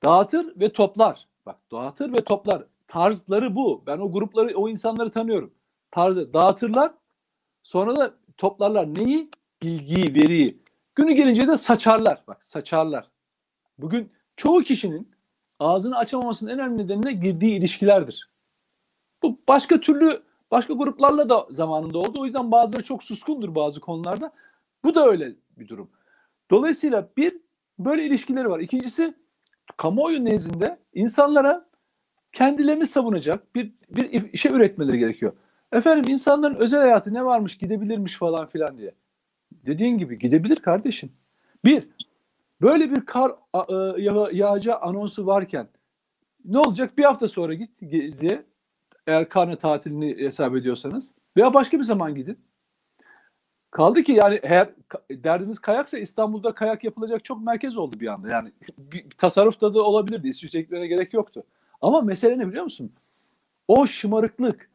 [0.04, 1.28] Dağıtır ve toplar.
[1.46, 2.66] Bak dağıtır ve toplar.
[2.88, 3.84] Tarzları bu.
[3.88, 5.54] Ben o grupları, o insanları tanıyorum.
[5.92, 6.92] Tarzı dağıtırlar.
[7.64, 9.30] Sonra da toplarlar neyi?
[9.62, 10.60] Bilgiyi, veriyi.
[11.00, 12.24] Günü gelince de saçarlar.
[12.28, 13.10] Bak saçarlar.
[13.78, 15.12] Bugün çoğu kişinin
[15.60, 18.30] ağzını açamamasının en önemli nedeni de girdiği ilişkilerdir.
[19.24, 22.22] Bu başka türlü başka gruplarla da zamanında oldu.
[22.22, 24.32] O yüzden bazıları çok suskundur bazı konularda.
[24.84, 25.90] Bu da öyle bir durum.
[26.52, 27.38] Dolayısıyla bir
[27.80, 28.60] böyle ilişkileri var.
[28.60, 29.14] İkincisi
[29.78, 31.66] kamuoyu nezdinde insanlara
[32.32, 35.34] kendilerini savunacak bir, bir şey üretmeleri gerekiyor.
[35.72, 38.94] Efendim insanların özel hayatı ne varmış gidebilirmiş falan filan diye.
[39.70, 41.12] Dediğin gibi gidebilir kardeşim.
[41.66, 41.88] Bir,
[42.62, 45.68] böyle bir kar e, yağ, yağacağı anonsu varken
[46.46, 46.98] ne olacak?
[46.98, 48.44] Bir hafta sonra git geziye
[49.08, 52.38] eğer karne tatilini hesap ediyorsanız veya başka bir zaman gidin.
[53.72, 54.70] Kaldı ki yani eğer
[55.12, 58.30] derdiniz kayaksa İstanbul'da kayak yapılacak çok merkez oldu bir anda.
[58.30, 60.28] Yani bir tasarrufta da olabilirdi.
[60.30, 61.44] İsviçre'ye gerek yoktu.
[61.82, 62.92] Ama mesele ne biliyor musun?
[63.68, 64.70] O şımarıklık,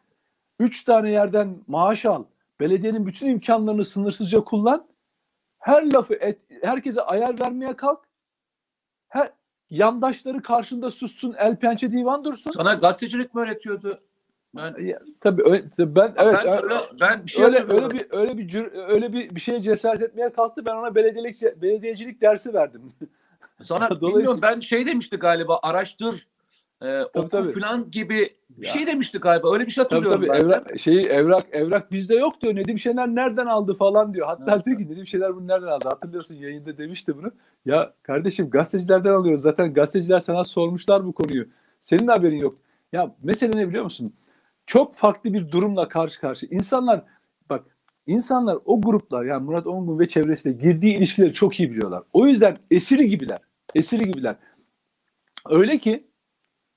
[0.58, 2.24] üç tane yerden maaş al,
[2.60, 4.88] belediyenin bütün imkanlarını sınırsızca kullan,
[5.58, 8.04] her lafı et, herkese ayar vermeye kalk,
[9.08, 9.30] her,
[9.70, 12.50] yandaşları karşında sussun, el pençe divan dursun.
[12.50, 14.00] Sana gazetecilik mi öğretiyordu?
[14.56, 18.38] Ben ya, tabii öyle, ben evet ben, öyle, ben bir şey öyle, öyle bir öyle
[18.38, 20.66] bir cür, öyle bir bir şeye cesaret etmeye kalktı.
[20.66, 22.92] Ben ona belediyelik belediyecilik dersi verdim.
[23.62, 26.28] Sana bilmiyorum ben şey demişti galiba araştır
[26.84, 27.52] e, oku tabii.
[27.52, 28.72] falan gibi bir ya.
[28.72, 29.52] şey demişti galiba.
[29.52, 30.42] Öyle bir şey hatırlıyorum tabii, tabii.
[30.42, 32.54] Evrak, şeyi, evrak, evrak bizde yok diyor.
[32.56, 34.26] Nedim Şener nereden aldı falan diyor.
[34.26, 34.66] Hatta evet.
[34.66, 35.88] diyor ki Nedim Şener bunu nereden aldı?
[35.88, 37.32] Hatırlıyorsun yayında demişti bunu.
[37.66, 39.42] Ya kardeşim gazetecilerden alıyoruz.
[39.42, 41.46] Zaten gazeteciler sana sormuşlar bu konuyu.
[41.80, 42.58] Senin haberin yok.
[42.92, 44.14] Ya mesele ne biliyor musun?
[44.66, 46.46] Çok farklı bir durumla karşı karşı.
[46.46, 47.02] İnsanlar
[47.50, 47.64] bak
[48.06, 52.02] insanlar o gruplar yani Murat Ongun ve çevresiyle girdiği ilişkileri çok iyi biliyorlar.
[52.12, 53.38] O yüzden esiri gibiler.
[53.74, 54.36] Esiri gibiler.
[55.50, 56.06] Öyle ki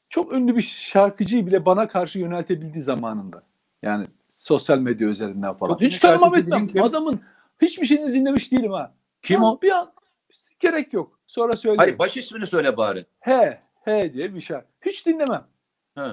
[0.09, 3.43] çok ünlü bir şarkıcıyı bile bana karşı yöneltebildiği zamanında.
[3.83, 5.73] Yani sosyal medya üzerinden falan.
[5.73, 6.67] Çok Hiç tanımam etmem.
[6.81, 7.21] Adamın
[7.61, 8.93] hiçbir şeyini dinlemiş değilim ha.
[9.21, 9.61] Kim ha, o?
[9.61, 9.91] Bir an
[10.59, 11.19] gerek yok.
[11.27, 11.77] Sonra söyle.
[11.77, 13.05] Hayır baş ismini söyle bari.
[13.19, 14.67] He, he diye bir şarkı.
[14.81, 15.43] Hiç dinlemem.
[15.95, 16.05] He.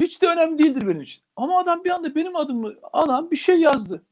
[0.00, 1.22] Hiç de önemli değildir benim için.
[1.36, 4.02] Ama adam bir anda benim adımı alan bir şey yazdı.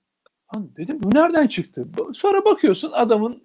[0.55, 1.89] Lan dedim bu nereden çıktı?
[2.15, 3.43] Sonra bakıyorsun adamın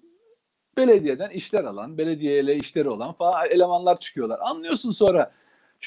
[0.76, 4.38] belediyeden işler alan, belediyeyle işleri olan falan elemanlar çıkıyorlar.
[4.42, 5.32] Anlıyorsun sonra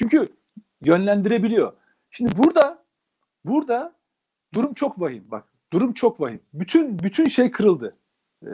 [0.00, 0.28] çünkü
[0.84, 1.72] yönlendirebiliyor.
[2.10, 2.84] Şimdi burada
[3.44, 3.92] burada
[4.54, 5.24] durum çok vahim.
[5.30, 6.40] Bak durum çok vahim.
[6.54, 7.96] Bütün bütün şey kırıldı.
[8.46, 8.48] Ee,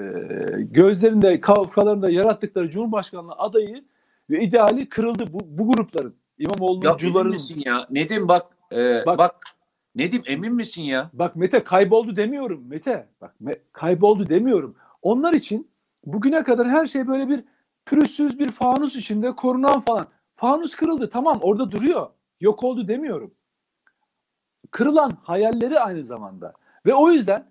[0.59, 3.85] gözlerinde, kafalarında yarattıkları Cumhurbaşkanlığı adayı
[4.31, 6.15] ve ideali kırıldı bu, bu grupların.
[6.39, 7.33] İmamoğlu'nun ya cuların...
[7.33, 7.87] misin ya?
[7.91, 9.35] Nedim bak, e, bak bak
[9.95, 11.11] Nedim emin misin ya?
[11.13, 13.09] Bak Mete kayboldu demiyorum Mete.
[13.21, 14.77] Bak me, kayboldu demiyorum.
[15.03, 15.71] Onlar için
[16.07, 17.45] bugüne kadar her şey böyle bir
[17.85, 20.07] pürüzsüz bir fanus içinde korunan falan.
[20.37, 22.11] Fanus kırıldı tamam orada duruyor.
[22.41, 23.35] Yok oldu demiyorum.
[24.71, 26.53] Kırılan hayalleri aynı zamanda.
[26.87, 27.51] Ve o yüzden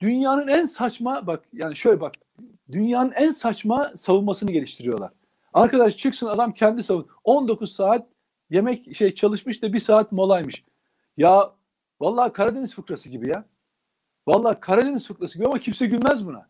[0.00, 2.12] dünyanın en saçma bak yani şöyle bak
[2.72, 5.10] dünyanın en saçma savunmasını geliştiriyorlar.
[5.52, 7.08] Arkadaş çıksın adam kendi savun.
[7.24, 8.06] 19 saat
[8.50, 10.64] yemek şey çalışmış da bir saat molaymış.
[11.16, 11.52] Ya
[12.00, 13.44] vallahi Karadeniz fıkrası gibi ya.
[14.26, 16.48] Vallahi Karadeniz fıkrası gibi ama kimse gülmez buna.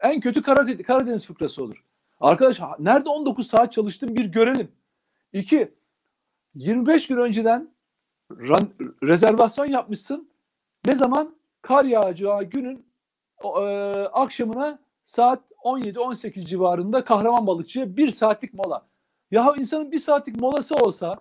[0.00, 0.42] En kötü
[0.82, 1.84] Karadeniz fıkrası olur.
[2.20, 4.72] Arkadaş nerede 19 saat çalıştın bir görelim.
[5.34, 5.74] İki,
[6.54, 7.68] 25 gün önceden
[9.02, 10.28] rezervasyon yapmışsın.
[10.86, 11.34] Ne zaman?
[11.62, 12.86] Kar yağacağı günün
[13.44, 13.48] e,
[14.12, 18.86] akşamına saat 17-18 civarında kahraman balıkçıya bir saatlik mola.
[19.30, 21.20] Ya insanın bir saatlik molası olsa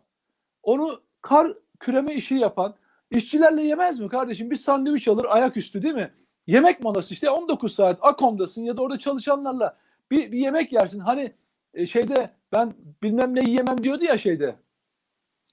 [0.63, 2.75] onu kar küreme işi yapan
[3.11, 4.51] işçilerle yemez mi kardeşim?
[4.51, 6.11] Bir sandviç alır ayaküstü değil mi?
[6.47, 9.77] Yemek molası işte 19 saat Akom'dasın ya da orada çalışanlarla
[10.11, 10.99] bir, bir yemek yersin.
[10.99, 11.33] Hani
[11.73, 14.55] e, şeyde ben bilmem ne yiyemem diyordu ya şeyde.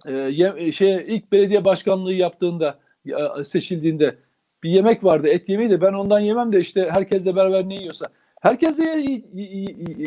[0.06, 0.54] E, ye,
[1.06, 2.78] ilk belediye başkanlığı yaptığında
[3.38, 4.16] e, seçildiğinde
[4.62, 8.06] bir yemek vardı et yemeği de ben ondan yemem de işte herkesle beraber ne yiyorsa.
[8.40, 8.84] Herkesle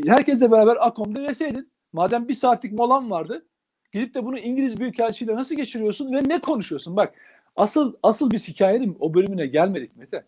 [0.06, 1.72] herkesle beraber Akom'da yeseydin.
[1.94, 3.46] Madem bir saatlik molan vardı.
[3.92, 6.96] Gidip de bunu İngiliz Büyükelçiliğiyle nasıl geçiriyorsun ve ne konuşuyorsun?
[6.96, 7.14] Bak
[7.56, 10.24] asıl asıl biz hikayenin o bölümüne gelmedik Mete.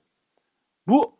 [0.87, 1.15] Bu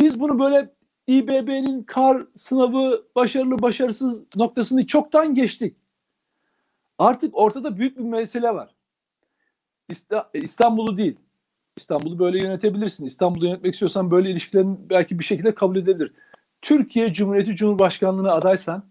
[0.00, 0.70] biz bunu böyle
[1.06, 5.76] İBB'nin kar sınavı başarılı başarısız noktasını çoktan geçtik.
[6.98, 8.74] Artık ortada büyük bir mesele var.
[9.90, 11.16] İsta- İstanbul'u değil.
[11.76, 13.04] İstanbul'u böyle yönetebilirsin.
[13.04, 16.12] İstanbul'u yönetmek istiyorsan böyle ilişkilerin belki bir şekilde kabul edilebilir.
[16.62, 18.84] Türkiye Cumhuriyeti Cumhurbaşkanlığına adaysan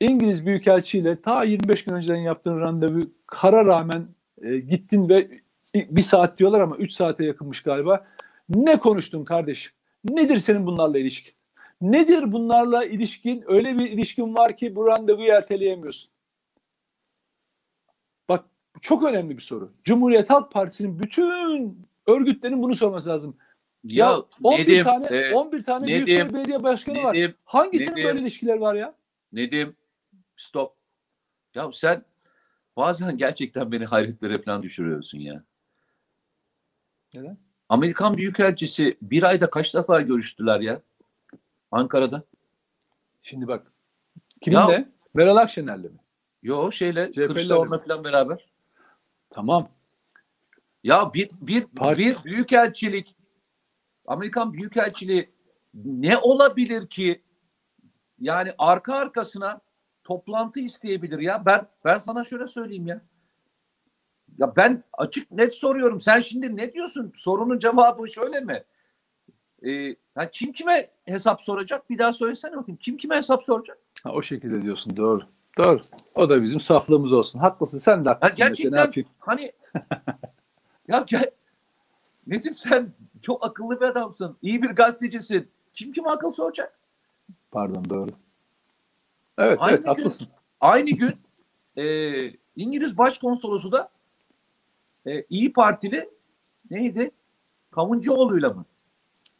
[0.00, 4.06] İngiliz Büyükelçiyle ta 25 gün önceden yaptığın randevu kara rağmen
[4.42, 5.40] e, gittin ve
[5.74, 8.06] bir saat diyorlar ama 3 saate yakınmış galiba.
[8.48, 9.72] Ne konuştun kardeşim?
[10.04, 11.34] Nedir senin bunlarla ilişkin?
[11.80, 13.44] Nedir bunlarla ilişkin?
[13.46, 16.10] Öyle bir ilişkin var ki bu randevuyu erteleyemiyorsun.
[18.28, 18.44] Bak
[18.80, 19.72] çok önemli bir soru.
[19.84, 23.36] Cumhuriyet Halk Partisi'nin bütün örgütlerin bunu sorması lazım.
[23.84, 27.14] Ya, Ya, 11 Nedim, tane e, 11 tane Nedim, Büyükşehir Belediye Başkanı var.
[27.14, 28.04] Nedim, Hangisinin Nedim.
[28.04, 28.94] böyle ilişkiler var ya?
[29.32, 29.76] Nedim,
[30.36, 30.76] stop.
[31.54, 32.04] Ya sen
[32.76, 35.44] bazen gerçekten beni hayretlere falan düşürüyorsun ya.
[37.14, 37.38] Neden?
[37.78, 40.82] Amerikan Büyükelçisi bir ayda kaç defa görüştüler ya?
[41.70, 42.22] Ankara'da.
[43.22, 43.72] Şimdi bak.
[44.42, 44.72] Kiminle?
[44.72, 45.98] Ya- Meral Akşener'le mi?
[46.42, 48.46] Yo şeyle Kılıçdaroğlu'na falan beraber.
[49.30, 49.68] Tamam.
[50.84, 53.16] Ya bir bir Parti- bir büyükelçilik
[54.06, 55.30] Amerikan büyükelçiliği
[55.74, 57.22] ne olabilir ki?
[58.20, 59.60] Yani arka arkasına
[60.04, 61.46] toplantı isteyebilir ya.
[61.46, 63.00] Ben ben sana şöyle söyleyeyim ya.
[64.38, 66.00] Ya ben açık net soruyorum.
[66.00, 67.12] Sen şimdi ne diyorsun?
[67.16, 68.64] Sorunun cevabı şöyle mi?
[69.62, 69.70] Ee,
[70.16, 71.90] ya kim kime hesap soracak?
[71.90, 72.78] Bir daha söylesene bakayım.
[72.82, 73.78] Kim kime hesap soracak?
[74.02, 74.96] Ha, o şekilde diyorsun.
[74.96, 75.22] Doğru.
[75.58, 75.80] Doğru.
[76.14, 77.38] O da bizim saflığımız olsun.
[77.38, 77.78] Haklısın.
[77.78, 78.36] Sen de Ya haklısın.
[78.38, 79.08] Mete, gerçekten Ne yapayım?
[79.18, 79.52] hani
[80.88, 81.30] ya gel
[82.26, 82.92] Nedim sen
[83.22, 84.36] çok akıllı bir adamsın.
[84.42, 85.48] İyi bir gazetecisin.
[85.74, 86.78] Kim kim akıl soracak?
[87.50, 88.10] Pardon doğru.
[89.38, 90.28] Evet, Aynı evet gün- haklısın.
[90.60, 91.12] Aynı gün
[91.76, 91.84] e,
[92.56, 93.90] İngiliz Başkonsolosu da
[95.06, 96.10] e, İyi Partili
[96.70, 97.10] neydi?
[97.70, 98.64] Kavuncuoğlu'yla mı?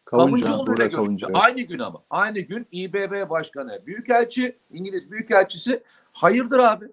[0.04, 0.90] Kavuncu, Kavuncuoğlu'yla.
[0.90, 1.26] Kavuncu.
[1.34, 2.02] Aynı gün ama.
[2.10, 6.86] Aynı gün İBB Başkanı, Büyükelçi, İngiliz Büyükelçisi hayırdır abi?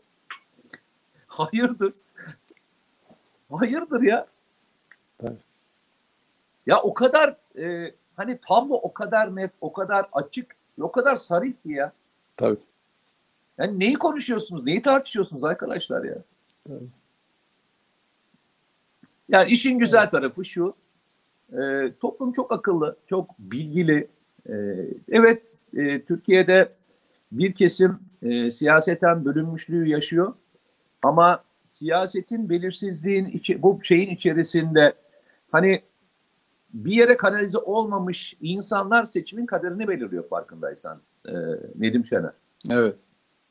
[1.27, 1.93] Hayırdır.
[3.51, 4.27] Hayırdır ya.
[5.17, 5.37] Tabii.
[6.65, 11.53] Ya o kadar e, hani tablo o kadar net, o kadar açık, o kadar sarı
[11.53, 11.91] ki ya.
[12.37, 12.59] Tabii.
[13.57, 16.17] Yani neyi konuşuyorsunuz, neyi tartışıyorsunuz arkadaşlar ya?
[16.67, 17.00] Tabii.
[19.31, 20.73] Yani işin güzel tarafı şu,
[21.53, 24.07] e, toplum çok akıllı, çok bilgili.
[24.49, 24.53] E,
[25.11, 26.69] evet, e, Türkiye'de
[27.31, 30.33] bir kesim e, siyaseten bölünmüşlüğü yaşıyor
[31.03, 34.93] ama siyasetin belirsizliğin içi, bu şeyin içerisinde
[35.51, 35.81] hani
[36.73, 41.33] bir yere kanalize olmamış insanlar seçimin kaderini belirliyor farkındaysan e,
[41.75, 42.31] Nedim Şener.
[42.69, 42.95] Evet.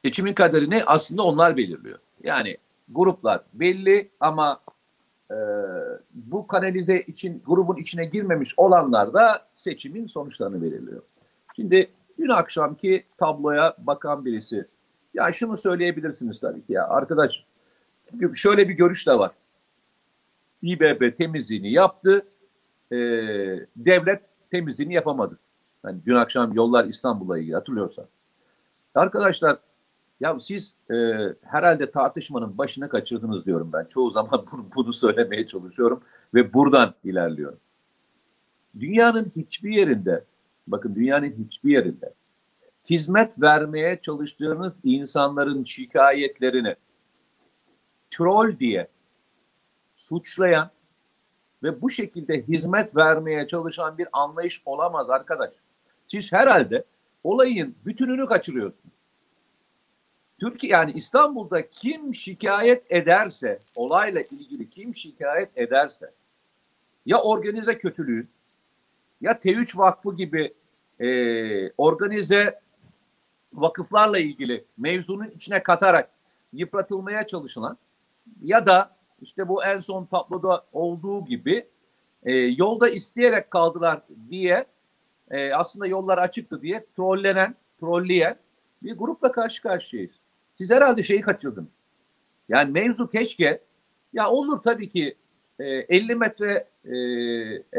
[0.05, 1.99] Seçimin kaderini aslında onlar belirliyor.
[2.23, 2.57] Yani
[2.89, 4.61] gruplar belli ama
[5.31, 5.37] e,
[6.15, 11.03] bu kanalize için grubun içine girmemiş olanlar da seçimin sonuçlarını belirliyor.
[11.57, 14.67] Şimdi dün akşamki tabloya bakan birisi
[15.15, 17.45] ya şunu söyleyebilirsiniz tabii ki ya arkadaş
[18.35, 19.31] şöyle bir görüş de var.
[20.63, 22.27] İBB temizliğini yaptı.
[22.93, 22.97] e,
[23.77, 25.39] devlet temizliğini yapamadı.
[25.85, 28.07] Yani dün akşam yollar İstanbul'la ilgili hatırlıyorsan.
[28.95, 29.59] Arkadaşlar
[30.21, 30.95] ya siz e,
[31.43, 33.85] herhalde tartışmanın başına kaçırdınız diyorum ben.
[33.85, 36.03] Çoğu zaman bunu, bunu söylemeye çalışıyorum
[36.35, 37.61] ve buradan ilerliyorum.
[38.81, 40.25] Dünyanın hiçbir yerinde,
[40.67, 42.15] bakın dünyanın hiçbir yerinde
[42.91, 46.77] hizmet vermeye çalıştığınız insanların şikayetlerini
[48.11, 48.89] troll diye
[49.95, 50.71] suçlayan
[51.63, 55.51] ve bu şekilde hizmet vermeye çalışan bir anlayış olamaz arkadaş.
[56.09, 56.85] Siz herhalde
[57.25, 59.00] olayın bütününü kaçırıyorsunuz.
[60.41, 66.13] Türkiye yani İstanbul'da kim şikayet ederse, olayla ilgili kim şikayet ederse
[67.07, 68.29] ya organize kötülüğün
[69.21, 70.55] ya T3 Vakfı gibi
[71.01, 71.09] e,
[71.71, 72.61] organize
[73.53, 76.11] vakıflarla ilgili mevzunun içine katarak
[76.53, 77.79] yıpratılmaya çalışılan
[78.43, 81.69] ya da işte bu en son tabloda olduğu gibi
[82.23, 84.67] e, yolda isteyerek kaldılar diye
[85.31, 88.37] e, aslında yollar açıktı diye trollenen, trolleyen
[88.83, 90.20] bir grupla karşı karşıyayız.
[90.61, 91.69] Siz herhalde şeyi kaçırdınız.
[92.49, 93.61] Yani mevzu keşke
[94.13, 95.17] ya olur tabii ki
[95.59, 96.91] e, 50 metre e,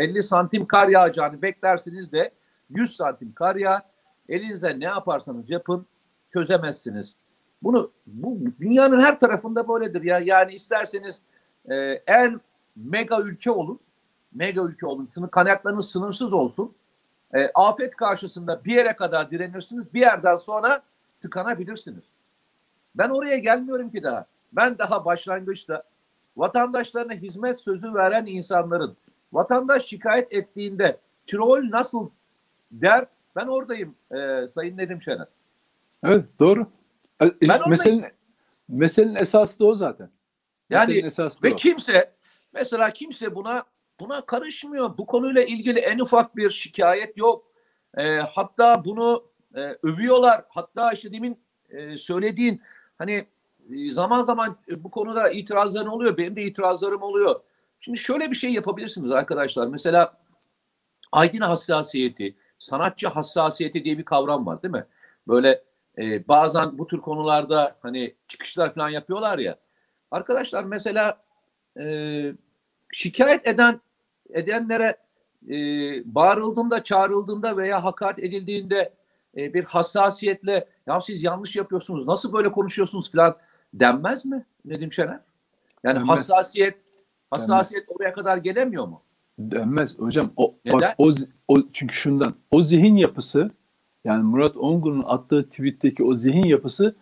[0.04, 2.32] 50 santim kar yağacağını beklersiniz de
[2.70, 3.82] 100 santim kar yağar.
[4.30, 5.86] Elinizde ne yaparsanız yapın
[6.30, 7.16] çözemezsiniz.
[7.64, 10.20] Bunu bu dünyanın her tarafında böyledir ya.
[10.20, 11.22] Yani isterseniz
[11.70, 11.76] e,
[12.08, 12.42] en
[12.76, 13.80] mega ülke olun.
[14.34, 15.08] Mega ülke olun.
[15.08, 16.76] Sınır kaynaklarınız sınırsız olsun.
[17.34, 19.94] E, afet karşısında bir yere kadar direnirsiniz.
[19.94, 20.84] Bir yerden sonra
[21.22, 22.11] tıkanabilirsiniz.
[22.96, 24.26] Ben oraya gelmiyorum ki daha.
[24.54, 25.84] Ben daha başlangıçta
[26.38, 28.98] vatandaşlarına hizmet sözü veren insanların
[29.34, 32.10] vatandaş şikayet ettiğinde troll nasıl
[32.72, 35.28] der ben oradayım e, Sayın Nedim Şener.
[36.04, 36.62] Evet doğru.
[37.22, 37.70] E, Ben oradayım.
[37.70, 38.06] meselenin,
[38.70, 40.10] meselenin esası da o zaten.
[40.70, 41.56] Yani meselenin esası da Ve o.
[41.56, 42.12] kimse
[42.54, 43.64] mesela kimse buna
[44.00, 44.98] buna karışmıyor.
[44.98, 47.52] Bu konuyla ilgili en ufak bir şikayet yok.
[47.98, 49.24] E, hatta bunu
[49.56, 50.46] e, övüyorlar.
[50.50, 52.62] Hatta işte demin e, söylediğin
[53.02, 53.26] hani
[53.70, 56.18] e, zaman zaman e, bu konuda itirazların oluyor.
[56.18, 57.42] Benim de itirazlarım oluyor.
[57.80, 59.68] Şimdi şöyle bir şey yapabilirsiniz arkadaşlar.
[59.68, 60.18] Mesela
[61.12, 64.86] aydın hassasiyeti, sanatçı hassasiyeti diye bir kavram var değil mi?
[65.28, 65.64] Böyle
[65.98, 69.58] e, bazen bu tür konularda hani çıkışlar falan yapıyorlar ya.
[70.12, 71.24] Arkadaşlar mesela
[71.80, 71.86] e,
[72.92, 73.82] şikayet eden
[74.30, 74.98] edenlere
[75.50, 75.56] e,
[76.16, 78.94] bağırıldığında, çağrıldığında veya hakaret edildiğinde
[79.38, 83.38] e, bir hassasiyetle ya siz yanlış yapıyorsunuz, nasıl böyle konuşuyorsunuz falan
[83.74, 85.20] denmez mi Nedim Şener?
[85.84, 86.10] Yani Denmez.
[86.10, 86.78] hassasiyet
[87.32, 89.02] hassasiyet oraya kadar gelemiyor mu?
[89.40, 90.32] Denmez hocam.
[90.36, 90.80] O, Neden?
[90.80, 91.10] bak, o,
[91.48, 92.36] o, çünkü şundan.
[92.52, 93.52] O zihin yapısı
[94.04, 96.96] yani Murat Ongun'un attığı tweet'teki o zihin yapısı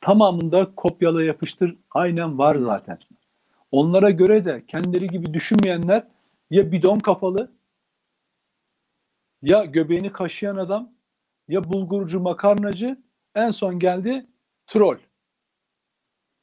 [0.00, 2.98] tamamında kopyala yapıştır aynen var zaten.
[3.72, 6.06] Onlara göre de kendileri gibi düşünmeyenler
[6.50, 7.50] ya bidon kafalı
[9.42, 10.90] ya göbeğini kaşıyan adam
[11.50, 12.98] ya bulgurcu makarnacı
[13.34, 14.26] en son geldi
[14.66, 14.96] troll.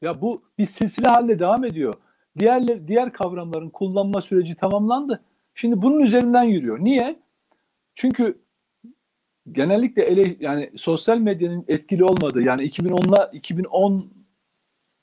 [0.01, 1.93] Ya bu bir silsile halde devam ediyor.
[2.37, 5.23] Diğer diğer kavramların kullanma süreci tamamlandı.
[5.55, 6.79] Şimdi bunun üzerinden yürüyor.
[6.79, 7.19] Niye?
[7.95, 8.37] Çünkü
[9.51, 14.09] genellikle ele, yani sosyal medyanın etkili olmadığı yani 2010'la 2010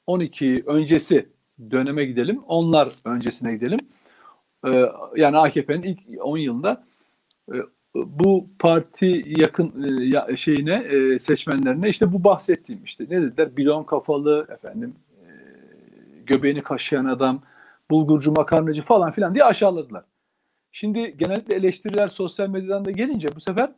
[0.06, 1.28] 12 öncesi
[1.70, 2.42] döneme gidelim.
[2.46, 3.78] Onlar öncesine gidelim.
[4.66, 6.84] Ee, yani AKP'nin ilk 10 yılında
[7.52, 7.56] e,
[7.94, 9.72] bu parti yakın
[10.28, 13.56] e, şeyine e, seçmenlerine işte bu bahsettiğim işte ne dediler?
[13.56, 15.28] Bidon kafalı efendim e,
[16.26, 17.42] göbeğini kaşıyan adam,
[17.90, 20.04] bulgurcu makarnacı falan filan diye aşağıladılar.
[20.72, 23.70] Şimdi genellikle eleştiriler sosyal medyadan da gelince bu sefer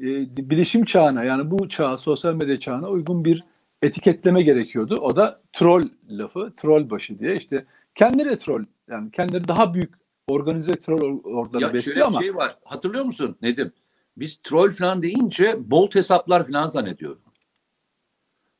[0.00, 0.06] e,
[0.50, 3.44] bilişim çağına yani bu çağa sosyal medya çağına uygun bir
[3.82, 4.96] etiketleme gerekiyordu.
[5.00, 10.03] O da troll lafı, troll başı diye işte kendileri de troll yani kendileri daha büyük
[10.28, 12.58] organize troll or- organı Ya şöyle besliyor bir ama şey var.
[12.64, 13.72] Hatırlıyor musun Nedim?
[14.16, 17.20] Biz troll falan deyince bolt hesaplar falan zannediyorum.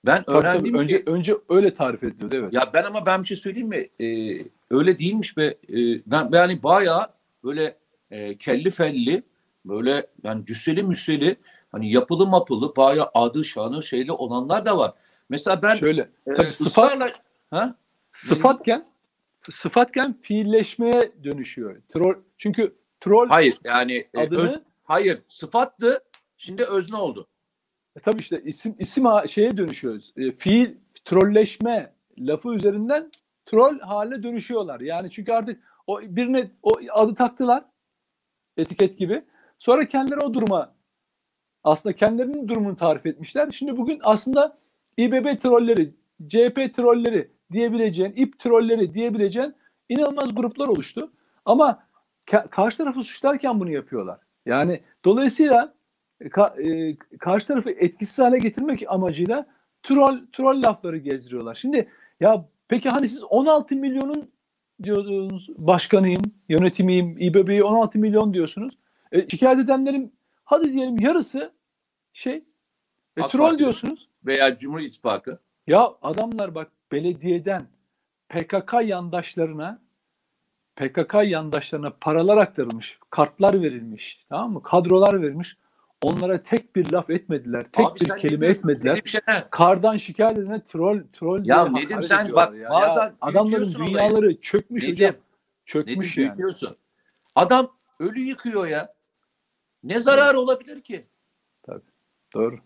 [0.06, 2.52] Ben tabii, tabii, öğrendiğim önce şey önce öyle tarif ediliyordu evet.
[2.52, 3.88] Ya ben ama ben bir şey söyleyeyim mi?
[4.00, 5.44] Ee, öyle değilmiş be.
[5.44, 7.08] Ee, ben yani bayağı
[7.44, 7.76] böyle
[8.10, 9.22] e, kelli felli
[9.64, 11.36] böyle yani cüsseli müsseli
[11.72, 14.92] hani yapılı mapılı bayağı adı şanı şeyli olanlar da var.
[15.28, 17.12] Mesela ben Şöyle e, tabii sıfat ısrarla
[17.50, 17.76] ha?
[18.12, 18.86] sıfatken
[19.50, 21.82] sıfatken fiilleşmeye dönüşüyor.
[21.88, 26.04] Troll çünkü troll Hayır yani e, adını öz- hayır sıfattı
[26.36, 27.26] şimdi özne oldu.
[27.96, 30.12] E tabii işte isim isim şeye dönüşüyoruz.
[30.16, 33.10] E, fiil trolleşme lafı üzerinden
[33.46, 34.80] troll haline dönüşüyorlar.
[34.80, 37.64] Yani çünkü artık o birine o adı taktılar
[38.56, 39.24] etiket gibi.
[39.58, 40.74] Sonra kendileri o duruma
[41.64, 43.50] aslında kendilerinin durumunu tarif etmişler.
[43.52, 44.58] Şimdi bugün aslında
[44.96, 45.94] İBB trolleri,
[46.28, 49.54] CHP trolleri diyebileceğin, İP trolleri diyebileceğin
[49.88, 51.12] inanılmaz gruplar oluştu.
[51.44, 51.86] Ama
[52.26, 54.18] ka- karşı tarafı suçlarken bunu yapıyorlar.
[54.46, 55.74] Yani dolayısıyla
[56.20, 59.46] ka- e, karşı tarafı etkisiz hale getirmek amacıyla
[59.82, 61.54] troll troll lafları gezdiriyorlar.
[61.54, 61.88] Şimdi
[62.20, 64.30] ya peki hani siz 16 milyonun
[64.82, 68.78] diyorsunuz başkanıyım, yönetimiyim, İBB'yi 16 milyon diyorsunuz.
[69.12, 70.14] E, şikayet edenlerin
[70.44, 71.52] hadi diyelim yarısı
[72.12, 72.44] şey
[73.16, 74.08] e, troll diyorsunuz.
[74.26, 75.38] Veya Cumhur İttifakı.
[75.66, 77.66] Ya adamlar bak belediyeden
[78.28, 79.82] PKK yandaşlarına
[80.76, 84.62] PKK yandaşlarına paralar aktarılmış, kartlar verilmiş, tamam mı?
[84.62, 85.56] Kadrolar verilmiş.
[86.02, 88.92] Onlara tek bir laf etmediler, tek Abi bir kelime etmediler.
[88.92, 92.70] Nedim Şener, Kardan şikayet edene troll troll diye Ya hakaret Nedim sen bak ya.
[92.70, 93.94] bazen Ya adamların büyütüyorsun olayı.
[93.94, 95.10] dünyaları çökmüş Nedim, hocam.
[95.10, 95.22] Nedim
[95.66, 96.26] Çökmüş yani.
[96.26, 96.76] büyütüyorsun.
[97.34, 98.94] Adam ölü yıkıyor ya.
[99.82, 101.00] Ne zararı olabilir ki?
[102.34, 102.58] Doğru.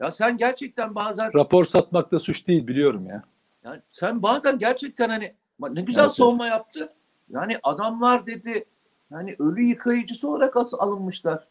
[0.00, 3.22] Ya sen gerçekten bazen Rapor satmak da suç değil biliyorum ya.
[3.64, 6.88] yani sen bazen gerçekten hani ne güzel Evet, savunma yaptı.
[7.28, 8.64] Yani adamlar dedi
[9.10, 11.46] yani ölü yıkayıcısı olarak alınmışlar.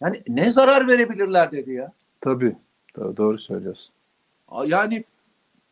[0.00, 1.92] Yani ne zarar verebilirler dedi ya.
[2.20, 2.56] Tabii.
[2.96, 3.94] Doğru, doğru söylüyorsun.
[4.66, 5.04] Yani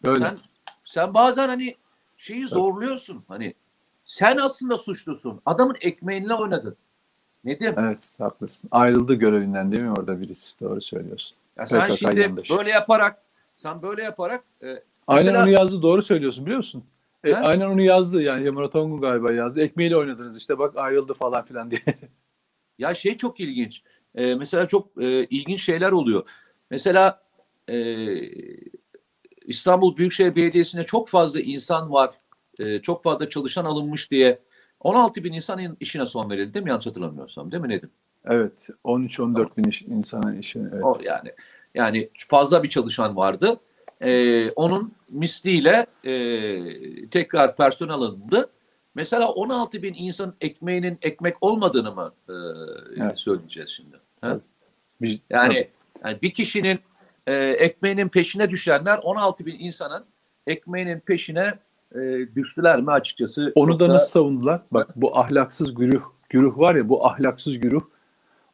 [0.05, 0.19] Öyle.
[0.19, 0.39] sen
[0.85, 1.75] sen bazen hani
[2.17, 3.25] şeyi zorluyorsun.
[3.29, 3.55] Hani
[4.05, 5.41] sen aslında suçlusun.
[5.47, 6.77] Adamın ekmeğinle oynadın.
[7.47, 7.75] Nedim?
[7.79, 8.69] Evet haklısın.
[8.73, 10.61] Ayrıldı görevinden değil mi orada birisi?
[10.61, 11.37] Doğru söylüyorsun.
[11.59, 12.51] Ya sen PKK şimdi yandaş.
[12.51, 13.23] böyle yaparak
[13.57, 14.67] sen böyle yaparak e,
[15.07, 15.83] Aynen Mesela- onu yazdı.
[15.83, 16.85] Doğru söylüyorsun biliyor musun?
[17.25, 17.37] E, He?
[17.37, 18.23] aynen onu yazdı.
[18.23, 19.61] Yani Murat Ongun galiba yazdı.
[19.61, 21.81] Ekmeğiyle oynadınız işte bak ayrıldı falan filan diye.
[22.79, 23.83] Ya şey çok ilginç.
[24.15, 26.23] Ee, mesela çok e, ilginç şeyler oluyor.
[26.71, 27.23] Mesela
[27.71, 27.77] e,
[29.47, 32.11] İstanbul Büyükşehir Belediyesi'ne çok fazla insan var.
[32.61, 34.39] e, çok fazla çalışan alınmış diye
[34.87, 36.69] 16 bin insanın işine son verildi değil mi?
[36.71, 37.91] Yanlış hatırlamıyorsam değil mi Nedim?
[38.25, 38.53] Evet.
[38.85, 40.59] 13-14 bin iş, insanın işi.
[40.73, 40.85] Evet.
[40.85, 41.33] O yani
[41.75, 43.61] yani fazla bir çalışan vardı.
[44.01, 48.51] Ee, onun misliyle e, tekrar personel alındı.
[48.95, 52.33] Mesela 16 bin insan ekmeğinin ekmek olmadığını mı e,
[53.03, 53.19] Evet.
[53.19, 53.97] söyleyeceğiz şimdi?
[54.21, 54.29] Ha?
[54.31, 54.41] Evet.
[55.03, 55.69] Bir- Yani,
[56.05, 56.79] yani bir kişinin
[57.27, 60.05] e, ekmeğinin peşine düşenler 16 bin insanın
[60.47, 61.55] ekmeğinin peşine
[61.95, 61.99] e,
[62.35, 63.53] düştüler mi açıkçası?
[63.55, 64.63] Onu da nasıl savundular?
[64.71, 67.83] Bak bu ahlaksız güruh, güruh var ya bu ahlaksız güruh.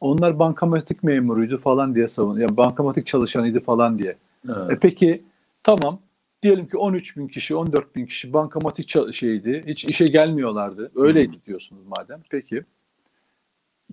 [0.01, 2.39] Onlar bankamatik memuruydu falan diye savun.
[2.39, 4.17] Yani bankamatik çalışanıydı falan diye.
[4.47, 4.67] Ha.
[4.71, 5.23] E peki
[5.63, 5.99] tamam
[6.43, 9.63] diyelim ki 13 bin kişi 14 bin kişi bankamatik şeydi.
[9.67, 10.91] Hiç işe gelmiyorlardı.
[10.95, 12.21] Öyleydi diyorsunuz madem.
[12.29, 12.63] Peki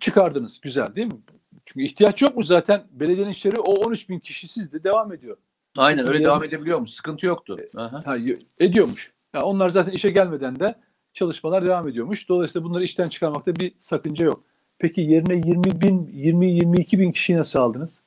[0.01, 0.61] çıkardınız.
[0.61, 1.21] Güzel değil mi?
[1.67, 2.83] Çünkü ihtiyaç yok mu zaten?
[2.93, 5.37] Belediyenin işleri o 13 bin kişi sizde devam ediyor.
[5.77, 6.87] Aynen öyle Yani- devam edebiliyor mu?
[6.87, 7.59] Sıkıntı yoktu.
[7.77, 8.01] Aha.
[8.05, 8.17] Ha,
[8.61, 9.13] ediyormuş.
[9.35, 10.75] Ya onlar zaten işe gelmeden de
[11.13, 12.29] çalışmalar devam ediyormuş.
[12.29, 14.45] Dolayısıyla bunları işten çıkarmakta bir sakınca yok.
[14.79, 18.01] Peki yerine 20 bin, 20-22 bin kişiyi nasıl aldınız?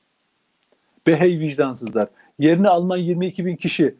[1.07, 2.09] Be hey vicdansızlar.
[2.39, 3.95] Yerine alınan 22 bin kişi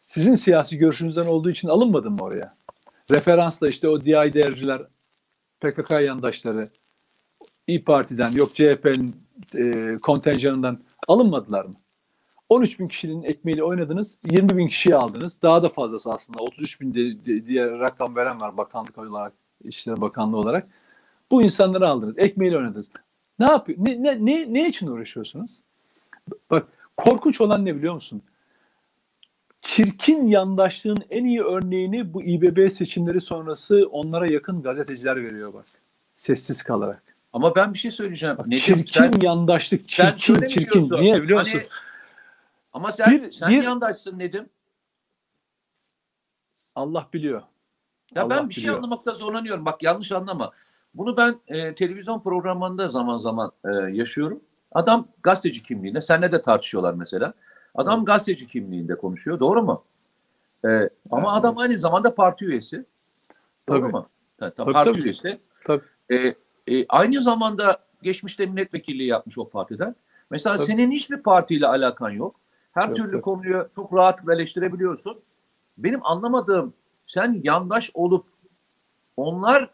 [0.00, 2.54] sizin siyasi görüşünüzden olduğu için alınmadı mı oraya?
[3.10, 4.82] Referansla işte o DİDR'ciler,
[5.60, 6.70] PKK yandaşları,
[7.66, 9.16] İyi Parti'den, yok CHP'nin
[9.56, 11.74] e, kontenjanından alınmadılar mı?
[12.52, 15.38] 13 bin kişinin ekmeğiyle oynadınız, 20 bin kişiyi aldınız.
[15.42, 16.38] Daha da fazlası aslında.
[16.42, 19.32] 33 bin de- de- diye rakam veren var bakanlık olarak,
[19.64, 20.66] İçişleri Bakanlığı olarak.
[21.30, 22.90] Bu insanları aldınız, ekmeğiyle oynadınız.
[23.38, 23.78] Ne yapıyor?
[23.82, 25.60] Ne, ne, ne, ne için uğraşıyorsunuz?
[26.50, 28.22] Bak korkunç olan ne biliyor musun?
[29.62, 35.66] Çirkin yandaşlığın en iyi örneğini bu İBB seçimleri sonrası onlara yakın gazeteciler veriyor bak.
[36.16, 37.02] Sessiz kalarak.
[37.32, 38.38] Ama ben bir şey söyleyeceğim.
[38.38, 40.88] Bak, Nedim, çirkin sen- yandaşlık, çirkin, mi çirkin.
[41.00, 41.58] Niye biliyor musun?
[41.58, 41.91] Hani-
[42.72, 44.48] ama sen Bir- sen bir- yandaşsın Nedim.
[46.74, 47.42] Allah biliyor.
[48.14, 48.76] Ya Allah ben bir şey biliyor.
[48.76, 49.64] anlamakta zorlanıyorum.
[49.64, 50.52] Bak yanlış anlama.
[50.94, 54.40] Bunu ben e, televizyon programlarında zaman zaman e, yaşıyorum.
[54.72, 57.34] Adam gazeteci kimliğinde, senle de tartışıyorlar mesela.
[57.74, 59.84] Adam gazeteci kimliğinde konuşuyor, doğru mu?
[60.64, 60.68] E,
[61.10, 61.30] ama Evet.
[61.40, 62.84] adam aynı zamanda parti üyesi.
[63.68, 63.92] Doğru Tabii.
[63.92, 64.08] mu?
[64.38, 65.04] Tabii, Tabii, parti tabii.
[65.04, 65.38] üyesi.
[65.66, 65.82] Tabii.
[66.10, 66.34] E,
[66.68, 69.96] e, aynı zamanda geçmişte milletvekilliği yapmış o partiden.
[70.30, 70.66] Mesela Tabii.
[70.66, 72.36] senin hiçbir partiyle alakan yok.
[72.72, 73.24] Her Yok, türlü yok.
[73.24, 75.20] konuyu çok rahatlıkla eleştirebiliyorsun.
[75.78, 76.74] Benim anlamadığım
[77.06, 78.26] sen yandaş olup
[79.16, 79.70] onlar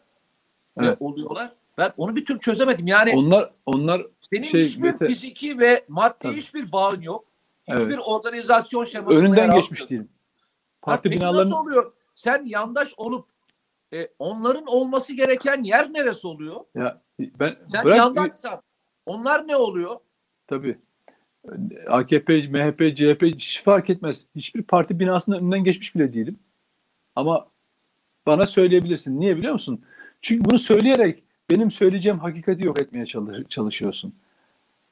[0.79, 0.97] Evet.
[1.01, 1.53] oluyorlar.
[1.77, 2.87] Ben onu bir türlü çözemedim.
[2.87, 6.35] Yani Onlar onlar senin şey, hiçbir Mete- fiziki ve maddi Tabii.
[6.35, 7.25] hiçbir bağın yok.
[7.67, 7.99] Hiçbir Evet.
[8.05, 10.09] organizasyon şemasında önünden geçmiş değilim.
[10.81, 11.93] Parti binalarının nasıl oluyor?
[12.15, 13.25] Sen yandaş olup
[13.93, 16.59] e, onların olması gereken yer neresi oluyor?
[16.75, 18.61] ya ben Sen bırak yandaşsan
[19.05, 19.95] onlar ne oluyor?
[20.47, 20.79] tabii.
[21.87, 24.21] AKP, MHP, CHP hiç fark etmez.
[24.35, 26.39] Hiçbir parti binasının önünden geçmiş bile değilim.
[27.15, 27.47] Ama
[28.25, 29.19] bana söyleyebilirsin.
[29.19, 29.81] Niye biliyor musun?
[30.21, 34.13] Çünkü bunu söyleyerek benim söyleyeceğim hakikati yok etmeye çalış- çalışıyorsun.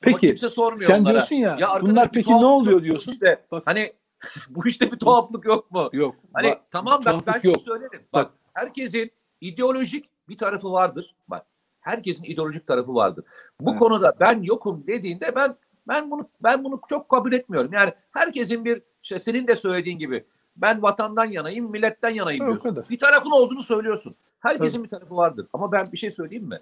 [0.01, 1.13] Peki kimse sormuyor sen onlara.
[1.13, 3.11] diyorsun ya, arkadaş, bunlar peki ne oluyor diyorsun?
[3.11, 3.63] Işte, Bak.
[3.65, 3.93] hani
[4.49, 5.89] bu işte bir tuhaflık yok mu?
[5.93, 6.15] Yok.
[6.33, 7.61] Hani Bak, tamam bak ben şunu yok.
[7.61, 7.89] söylerim.
[8.13, 8.25] Bak.
[8.25, 11.15] Bak herkesin ideolojik bir tarafı vardır.
[11.27, 11.45] Bak
[11.81, 13.25] herkesin ideolojik tarafı vardır.
[13.61, 13.79] Bu Evet.
[13.79, 15.55] konuda ben yokum dediğinde ben
[15.87, 17.73] ben bunu ben bunu çok kabul etmiyorum.
[17.73, 20.25] Yani herkesin bir işte senin de söylediğin gibi
[20.57, 22.85] ben vatandan yanayım, milletten yanayım O diyorsun.
[22.89, 24.15] Bir tarafın olduğunu söylüyorsun.
[24.39, 25.47] Herkesin bir tarafı vardır.
[25.53, 26.59] Ama ben bir şey söyleyeyim mi?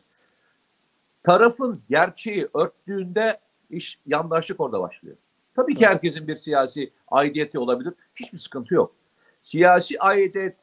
[1.24, 5.16] Tarafın gerçeği örttüğünde iş yandaşlık orada başlıyor.
[5.56, 7.94] Tabii ki herkesin bir siyasi aidiyeti olabilir.
[8.16, 8.96] Hiçbir sıkıntı yok.
[9.44, 10.58] Siyasi aidiyet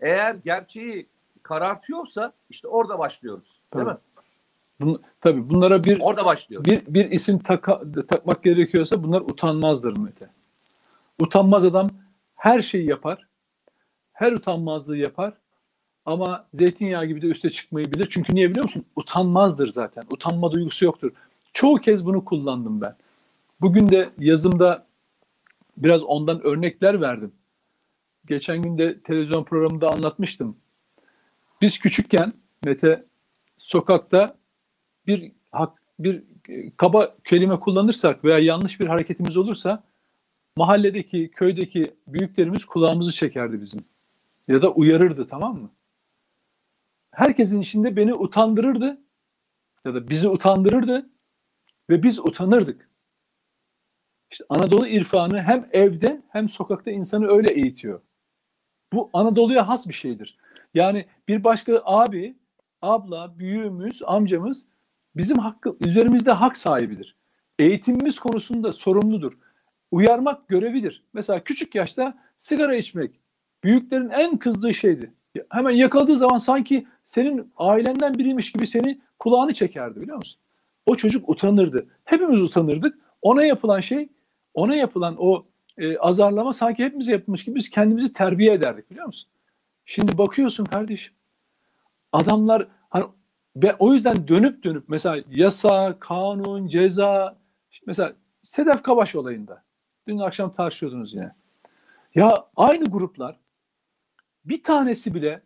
[0.00, 1.06] eğer gerçeği
[1.42, 3.60] karartıyorsa işte orada başlıyoruz.
[3.74, 3.94] Değil Tabii.
[3.94, 3.96] mi?
[4.80, 6.64] Bun, tabii bunlara bir Orada başlıyor.
[6.64, 10.30] bir, bir isim taka- takmak gerekiyorsa bunlar utanmazdır Mete.
[11.18, 11.90] Utanmaz adam
[12.36, 13.26] her şeyi yapar.
[14.12, 15.34] Her utanmazlığı yapar.
[16.06, 18.06] Ama zeytinyağı gibi de üste çıkmayı bilir.
[18.10, 18.84] Çünkü niye biliyor musun?
[18.96, 20.02] Utanmazdır zaten.
[20.10, 21.12] Utanma duygusu yoktur.
[21.52, 22.96] Çoğu kez bunu kullandım ben.
[23.60, 24.86] Bugün de yazımda
[25.76, 27.32] biraz ondan örnekler verdim.
[28.26, 30.56] Geçen gün de televizyon programında anlatmıştım.
[31.60, 32.32] Biz küçükken
[32.64, 33.04] Mete
[33.58, 34.36] sokakta
[35.06, 39.82] bir hak, bir e, kaba kelime kullanırsak veya yanlış bir hareketimiz olursa
[40.56, 43.84] mahalledeki, köydeki büyüklerimiz kulağımızı çekerdi bizim.
[44.48, 45.70] Ya da uyarırdı tamam mı?
[47.10, 48.98] Herkesin içinde beni utandırırdı
[49.84, 51.10] ya da bizi utandırırdı
[51.90, 52.90] ve biz utanırdık.
[54.30, 58.00] İşte Anadolu irfanı hem evde hem sokakta insanı öyle eğitiyor.
[58.92, 60.36] Bu Anadolu'ya has bir şeydir.
[60.74, 62.36] Yani bir başka abi,
[62.82, 64.66] abla, büyüğümüz, amcamız
[65.16, 67.16] bizim hakkı üzerimizde hak sahibidir.
[67.58, 69.32] Eğitimimiz konusunda sorumludur.
[69.90, 71.04] Uyarmak görevidir.
[71.12, 73.20] Mesela küçük yaşta sigara içmek
[73.64, 75.12] büyüklerin en kızdığı şeydi.
[75.50, 80.40] Hemen yakaladığı zaman sanki senin ailenden biriymiş gibi seni kulağını çekerdi biliyor musun?
[80.86, 81.86] O çocuk utanırdı.
[82.04, 82.98] Hepimiz utanırdık.
[83.22, 84.08] Ona yapılan şey,
[84.54, 85.46] ona yapılan o
[85.78, 89.30] e, azarlama sanki hepimize yapılmış gibi biz kendimizi terbiye ederdik biliyor musun?
[89.84, 91.14] Şimdi bakıyorsun kardeşim.
[92.12, 93.04] Adamlar hani
[93.56, 97.38] ve o yüzden dönüp dönüp mesela yasa, kanun, ceza
[97.86, 99.62] mesela Sedef Kabaş olayında
[100.06, 101.32] dün akşam tartışıyordunuz yine.
[102.14, 103.36] Ya aynı gruplar
[104.44, 105.42] bir tanesi bile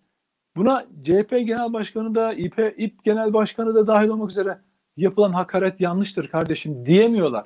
[0.57, 4.59] buna CHP Genel Başkanı da İP, İP Genel Başkanı da dahil olmak üzere
[4.97, 7.45] yapılan hakaret yanlıştır kardeşim diyemiyorlar.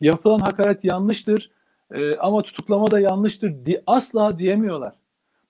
[0.00, 1.50] Yapılan hakaret yanlıştır
[1.90, 4.92] e, ama tutuklama da yanlıştır di asla diyemiyorlar.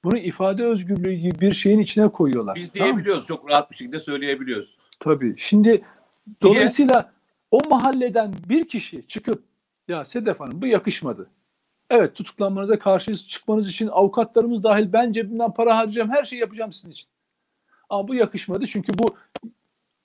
[0.04, 2.54] Bunu ifade özgürlüğü gibi bir şeyin içine koyuyorlar.
[2.54, 3.26] Biz Tamam diyebiliyoruz.
[3.26, 4.76] Çok rahat bir şekilde söyleyebiliyoruz.
[5.00, 5.34] Tabii.
[5.38, 5.84] Şimdi
[6.42, 7.12] dolayısıyla
[7.50, 9.42] o mahalleden bir kişi çıkıp
[9.88, 11.30] ya Sedef Hanım bu yakışmadı.
[11.90, 16.90] Evet tutuklanmanıza karşı çıkmanız için avukatlarımız dahil ben cebimden para harcayacağım her şeyi yapacağım sizin
[16.90, 17.08] için.
[17.88, 19.16] Ama bu yakışmadı çünkü bu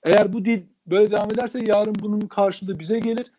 [0.02, 3.32] eğer bu dil böyle devam ederse yarın bunun karşılığı bize gelir.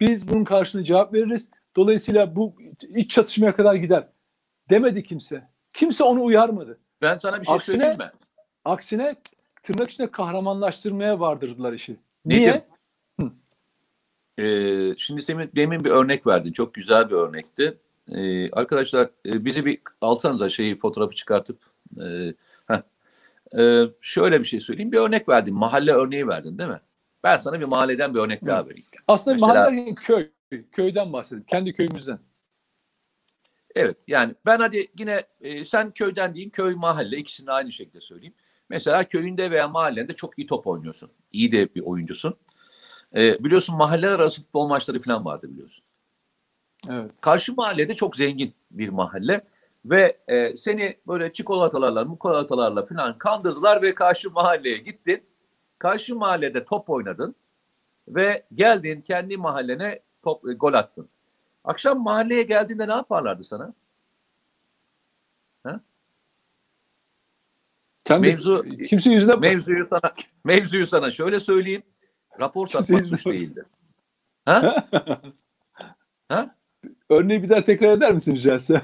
[0.00, 1.50] Biz bunun karşılığında cevap veririz.
[1.76, 2.54] Dolayısıyla bu
[2.94, 4.08] iç çatışmaya kadar gider.
[4.70, 5.51] Demedi kimse.
[5.72, 6.78] Kimse onu uyarmadı.
[7.02, 8.10] Ben sana bir şey Aksine- söyleyeyim mi?
[8.64, 9.16] Aksine
[9.62, 11.96] tırnak içinde kahramanlaştırmaya vardırdılar işi.
[12.26, 12.66] Nedim, Niye?
[14.38, 16.52] Ee, şimdi demin, demin bir örnek verdin.
[16.52, 17.78] Çok güzel bir örnekti.
[18.12, 21.58] Ee, arkadaşlar e, bizi bir alsanıza şeyi fotoğrafı çıkartıp
[22.00, 22.32] e,
[22.66, 22.82] heh.
[23.58, 24.92] Ee, şöyle bir şey söyleyeyim.
[24.92, 25.54] Bir örnek verdin.
[25.54, 26.80] Mahalle örneği verdin değil mi?
[27.24, 28.86] Ben sana bir mahalleden bir örnek daha vereyim.
[29.08, 30.28] Aslında Mesela- mahalle köy.
[30.72, 31.44] Köyden bahsedelim.
[31.46, 32.18] Kendi köyümüzden.
[33.74, 38.00] Evet yani ben hadi yine e, sen köyden diyeyim köy mahalle ikisini de aynı şekilde
[38.00, 38.34] söyleyeyim.
[38.68, 41.10] Mesela köyünde veya mahallende çok iyi top oynuyorsun.
[41.32, 42.36] İyi de bir oyuncusun.
[43.16, 45.84] E, biliyorsun mahalleler arası futbol maçları falan vardı biliyorsun.
[46.90, 47.10] Evet.
[47.20, 49.44] Karşı mahallede çok zengin bir mahalle
[49.84, 55.22] ve e, seni böyle çikolatalarla, mukolatalarla falan kandırdılar ve karşı mahalleye gittin.
[55.78, 57.34] Karşı mahallede top oynadın
[58.08, 61.08] ve geldin kendi mahallene top e, gol attın.
[61.64, 63.74] Akşam mahalleye geldiğinde ne yaparlardı sana?
[68.04, 69.32] Kendi, Mevzu- kimse yüzüne.
[69.36, 71.82] Mevzuyu sana mevzuyu sana şöyle söyleyeyim.
[72.40, 73.64] Rapor satmak suç değildir.
[74.44, 74.88] Ha?
[76.28, 76.56] ha?
[77.08, 78.82] Örneği bir daha tekrar eder misin rica etsem?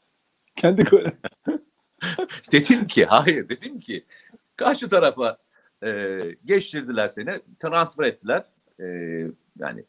[0.56, 1.04] Kendi koy.
[2.52, 4.04] Dedim ki hayır dedim ki
[4.56, 5.38] karşı tarafa
[5.84, 8.44] e, geçtirdiler seni transfer ettiler
[8.80, 8.86] E,
[9.58, 9.84] yani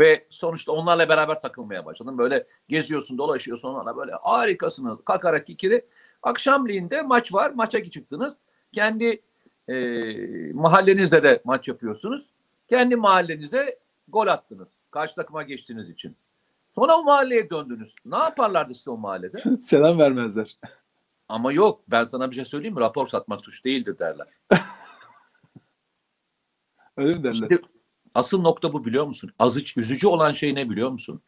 [0.00, 4.98] ve sonuçta onlarla beraber takılmaya başladın böyle geziyorsun dolaşıyorsun onlarla böyle harikasınız.
[5.04, 5.86] Kakarak kikiri.
[6.22, 7.50] Akşamleyin maç var.
[7.50, 8.34] Maça çıktınız.
[8.72, 9.22] Kendi
[9.68, 9.74] e,
[10.52, 12.26] mahallenizde de maç yapıyorsunuz.
[12.68, 13.78] Kendi mahallenize
[14.08, 14.68] gol attınız.
[14.90, 16.16] Karşı takıma geçtiğiniz için.
[16.70, 17.94] Sonra o mahalleye döndünüz.
[18.04, 19.42] Ne yaparlardı size o mahallede?
[19.60, 20.58] Selam vermezler.
[21.28, 22.80] ama yok ben sana bir şey söyleyeyim mi?
[22.80, 24.26] Rapor satmak suç değildir derler.
[26.96, 27.32] Öyle mi derler?
[27.32, 27.60] Şimdi
[28.14, 29.32] asıl nokta bu biliyor musun?
[29.38, 31.22] Azıç üzücü olan şey ne biliyor musun?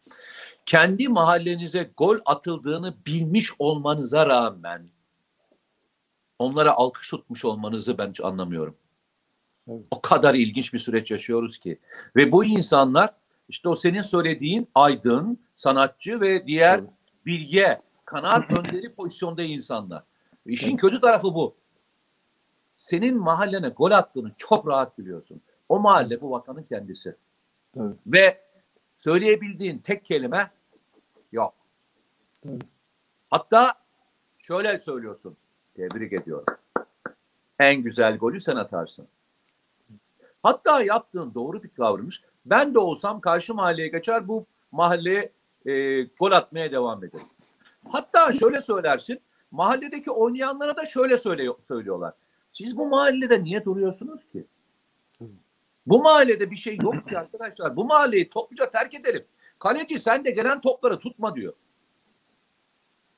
[0.67, 4.89] Kendi mahallenize gol atıldığını bilmiş olmanıza rağmen
[6.39, 8.77] onlara alkış tutmuş olmanızı ben hiç anlamıyorum.
[9.69, 9.85] Evet.
[9.91, 11.79] O kadar ilginç bir süreç yaşıyoruz ki.
[12.17, 13.15] Ve bu insanlar
[13.49, 16.91] işte o senin söylediğin aydın, sanatçı ve diğer Tabii.
[17.27, 20.03] bilge, kanaat önderi pozisyonda insanlar.
[20.47, 21.55] İşin kötü tarafı bu.
[22.75, 25.43] Senin mahallene gol attığını çok rahat biliyorsun.
[25.73, 27.17] O mahalle bu vatanın kendisi.
[27.75, 27.95] Tabii.
[28.07, 28.41] Ve
[28.95, 30.51] söyleyebildiğin tek kelime
[31.33, 31.55] yok.
[32.43, 32.59] Tabii.
[33.31, 33.75] Hatta
[34.39, 35.37] şöyle söylüyorsun.
[35.77, 36.45] Tebrik ediyorum.
[37.59, 39.09] En güzel golü sen atarsın.
[40.43, 42.23] Hatta yaptığın doğru bir davranış.
[42.47, 45.33] Ben de olsam karşı mahalleye geçer bu mahalleye
[45.67, 47.27] e, gol atmaya devam ederim.
[47.89, 49.21] Hatta şöyle söylersin.
[49.51, 52.15] Mahalledeki oynayanlara da şöyle söyle, söylüyorlar.
[52.51, 54.47] Siz bu mahallede niye duruyorsunuz ki?
[55.87, 57.77] Bu mahallede bir şey yok ki arkadaşlar.
[57.77, 59.27] Bu mahalleyi topluca terk edelim.
[59.59, 61.53] Kaleci sen de gelen topları tutma diyor.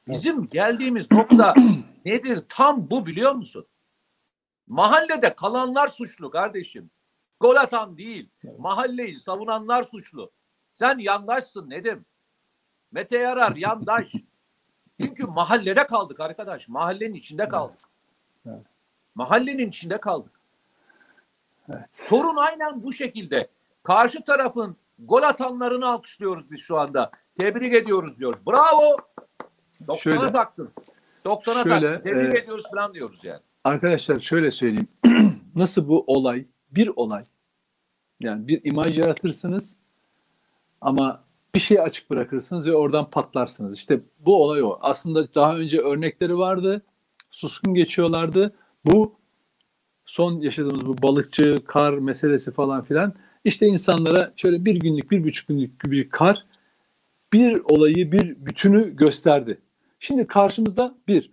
[0.08, 1.54] Bizim geldiğimiz nokta
[2.04, 2.42] nedir?
[2.48, 3.66] Tam bu biliyor musun?
[4.66, 6.90] Mahallede kalanlar suçlu kardeşim.
[7.40, 8.30] Gol atan değil.
[8.58, 10.32] Mahalleyi savunanlar suçlu.
[10.74, 12.04] Sen yandaşsın Nedim.
[12.92, 14.12] Mete Yarar yandaş.
[15.00, 16.68] Çünkü mahallede kaldık arkadaş.
[16.68, 17.80] Mahallenin içinde kaldık.
[19.14, 20.33] Mahallenin içinde kaldık.
[21.68, 21.84] Evet.
[21.92, 23.48] Sorun aynen bu şekilde.
[23.82, 27.10] Karşı tarafın gol atanlarını alkışlıyoruz biz şu anda.
[27.36, 28.38] Tebrik ediyoruz diyoruz.
[28.46, 28.96] Bravo.
[29.88, 30.70] 90'a Şöyle- taktın.
[31.24, 32.10] 90'a şöyle, taktın.
[32.10, 33.40] Tebrik e, ediyoruz falan diyoruz yani.
[33.64, 34.88] Arkadaşlar şöyle söyleyeyim.
[35.56, 37.24] Nasıl bu olay, bir olay.
[38.20, 39.76] Yani bir imaj yaratırsınız
[40.80, 43.74] ama bir şey açık bırakırsınız ve oradan patlarsınız.
[43.78, 44.78] İşte bu olay o.
[44.80, 46.82] Aslında daha önce örnekleri vardı.
[47.30, 48.54] Suskun geçiyorlardı.
[48.84, 49.14] Bu
[50.06, 55.48] son yaşadığımız bu balıkçı kar meselesi falan filan işte insanlara şöyle bir günlük bir buçuk
[55.48, 56.44] günlük bir kar
[57.32, 59.58] bir olayı bir bütünü gösterdi.
[60.00, 61.30] Şimdi karşımızda bir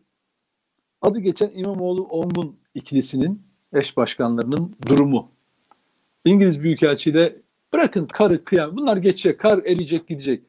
[1.02, 3.42] adı geçen İmamoğlu Ormun ikilisinin
[3.74, 5.32] eş başkanlarının durumu.
[6.26, 7.36] İngiliz Büyükelçiyle
[7.74, 10.44] bırakın karı kıyam bunlar geçecek kar eriyecek gidecek.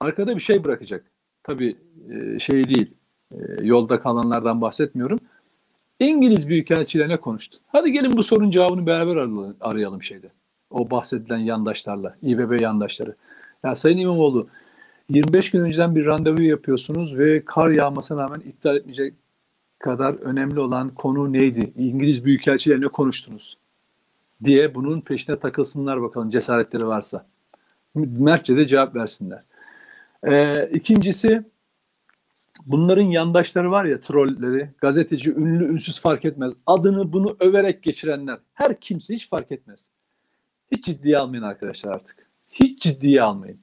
[0.00, 1.04] Arkada bir şey bırakacak.
[1.42, 1.76] Tabii
[2.10, 2.94] e, şey değil
[3.32, 5.18] e, yolda kalanlardan bahsetmiyorum.
[6.00, 7.58] İngiliz Büyükelçiyle ne konuştu?
[7.66, 9.16] Hadi gelin bu sorunun cevabını beraber
[9.60, 10.28] arayalım, şeyde.
[10.70, 13.14] O bahsedilen yandaşlarla, İBB yandaşları.
[13.64, 14.48] Ya Sayın İmamoğlu
[15.08, 19.14] 25 gün önceden bir randevu yapıyorsunuz ve kar yağmasına rağmen iptal etmeyecek
[19.78, 21.72] kadar önemli olan konu neydi?
[21.76, 23.58] İngiliz Büyükelçiyle ne konuştunuz?
[24.44, 27.26] diye bunun peşine takılsınlar bakalım cesaretleri varsa.
[27.94, 29.42] Mertçe de cevap versinler.
[30.26, 31.42] Ee, ikincisi
[32.66, 36.52] bunların yandaşları var ya trolleri, gazeteci, ünlü, ünsüz fark etmez.
[36.66, 38.38] Adını bunu överek geçirenler.
[38.54, 39.88] Her kimse hiç fark etmez.
[40.72, 42.26] Hiç ciddiye almayın arkadaşlar artık.
[42.52, 43.58] Hiç ciddiye almayın.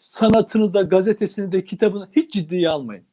[0.00, 3.04] Sanatını da, gazetesini de, kitabını hiç ciddiye almayın.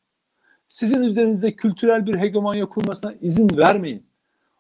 [0.68, 4.04] Sizin üzerinizde kültürel bir hegemonya kurmasına izin vermeyin.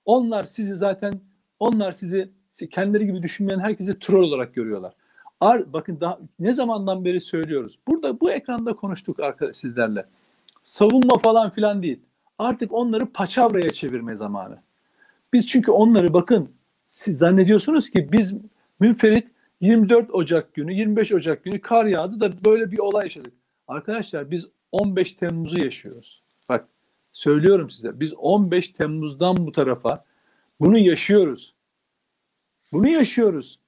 [0.05, 1.13] Onlar sizi zaten,
[1.59, 2.29] onlar sizi
[2.71, 4.93] kendileri gibi düşünmeyen herkesi troll olarak görüyorlar.
[5.39, 7.79] Ar, bakın daha ne zamandan beri söylüyoruz.
[7.87, 10.05] Burada bu ekranda konuştuk arkadaş sizlerle.
[10.63, 11.99] Savunma falan filan değil.
[12.37, 14.61] Artık onları paçavraya çevirme zamanı.
[15.33, 16.49] Biz çünkü onları bakın
[16.87, 18.37] siz zannediyorsunuz ki biz
[18.79, 19.27] münferit
[19.61, 23.33] 24 Ocak günü, 25 Ocak günü kar yağdı da böyle bir olay yaşadık.
[23.67, 26.23] Arkadaşlar biz 15 Temmuz'u yaşıyoruz.
[26.49, 26.67] Bak
[27.13, 30.05] söylüyorum size biz 15 Temmuz'dan bu tarafa
[30.59, 31.53] bunu yaşıyoruz.
[32.71, 33.59] Bunu yaşıyoruz.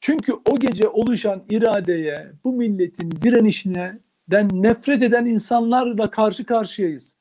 [0.00, 3.98] Çünkü o gece oluşan iradeye, bu milletin direnişine
[4.30, 7.16] den nefret eden insanlarla karşı karşıyayız.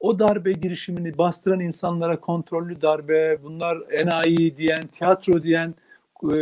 [0.00, 5.74] O darbe girişimini bastıran insanlara kontrollü darbe, bunlar enayi diyen, tiyatro diyen,
[6.24, 6.36] e,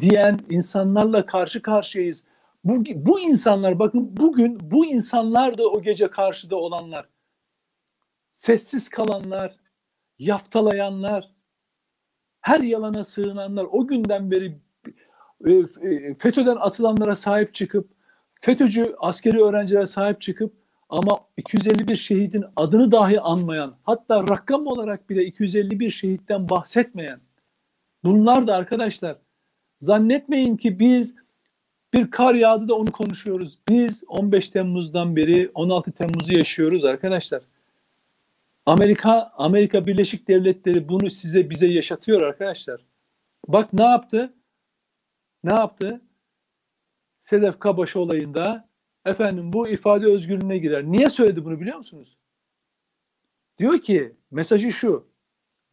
[0.00, 2.26] diyen insanlarla karşı karşıyayız.
[2.64, 7.06] Bu, bu insanlar bakın bugün bu insanlar da o gece karşıda olanlar.
[8.32, 9.56] Sessiz kalanlar,
[10.18, 11.30] yaftalayanlar,
[12.40, 14.58] her yalana sığınanlar, o günden beri
[15.46, 17.97] e, e, FETÖ'den atılanlara sahip çıkıp,
[18.40, 20.52] FETÖ'cü askeri öğrencilere sahip çıkıp
[20.88, 27.20] ama 251 şehidin adını dahi anmayan, hatta rakam olarak bile 251 şehitten bahsetmeyen,
[28.04, 29.16] bunlar da arkadaşlar
[29.80, 31.16] zannetmeyin ki biz
[31.94, 33.58] bir kar yağdı da onu konuşuyoruz.
[33.68, 37.42] Biz 15 Temmuz'dan beri 16 Temmuz'u yaşıyoruz arkadaşlar.
[38.66, 42.80] Amerika Amerika Birleşik Devletleri bunu size bize yaşatıyor arkadaşlar.
[43.48, 44.32] Bak ne yaptı?
[45.44, 46.00] Ne yaptı?
[47.20, 48.68] Sedef Kabaşı olayında
[49.04, 50.84] efendim bu ifade özgürlüğüne girer.
[50.84, 52.18] Niye söyledi bunu biliyor musunuz?
[53.58, 55.08] Diyor ki mesajı şu.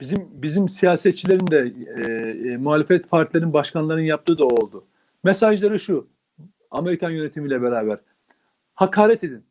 [0.01, 4.85] Bizim bizim siyasetçilerin de e, e, muhalefet partilerin başkanlarının yaptığı da oldu.
[5.23, 6.07] Mesajları şu.
[6.71, 7.99] Amerikan yönetimiyle beraber.
[8.73, 9.45] Hakaret edin.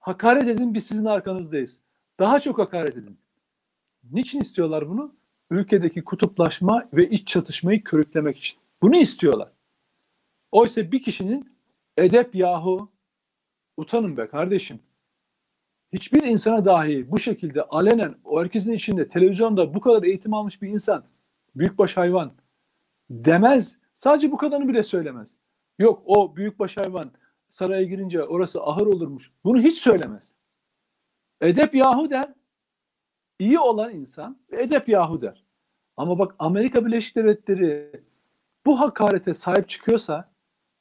[0.00, 1.80] Hakaret edin biz sizin arkanızdayız.
[2.18, 3.18] Daha çok hakaret edin.
[4.12, 5.14] Niçin istiyorlar bunu?
[5.50, 8.58] Ülkedeki kutuplaşma ve iç çatışmayı körüklemek için.
[8.82, 9.48] Bunu istiyorlar.
[10.52, 11.58] Oysa bir kişinin
[11.96, 12.92] edep yahu
[13.76, 14.80] utanın be kardeşim.
[15.92, 20.68] Hiçbir insana dahi bu şekilde alenen o herkesin içinde televizyonda bu kadar eğitim almış bir
[20.68, 21.04] insan
[21.56, 22.32] büyükbaş hayvan
[23.10, 23.78] demez.
[23.94, 25.36] Sadece bu kadarını bile söylemez.
[25.78, 27.10] Yok o büyükbaş hayvan
[27.48, 29.32] saraya girince orası ahır olurmuş.
[29.44, 30.36] Bunu hiç söylemez.
[31.40, 32.34] Edep yahu der.
[33.38, 35.44] İyi olan insan edep yahu der.
[35.96, 38.02] Ama bak Amerika Birleşik Devletleri
[38.66, 40.30] bu hakarete sahip çıkıyorsa,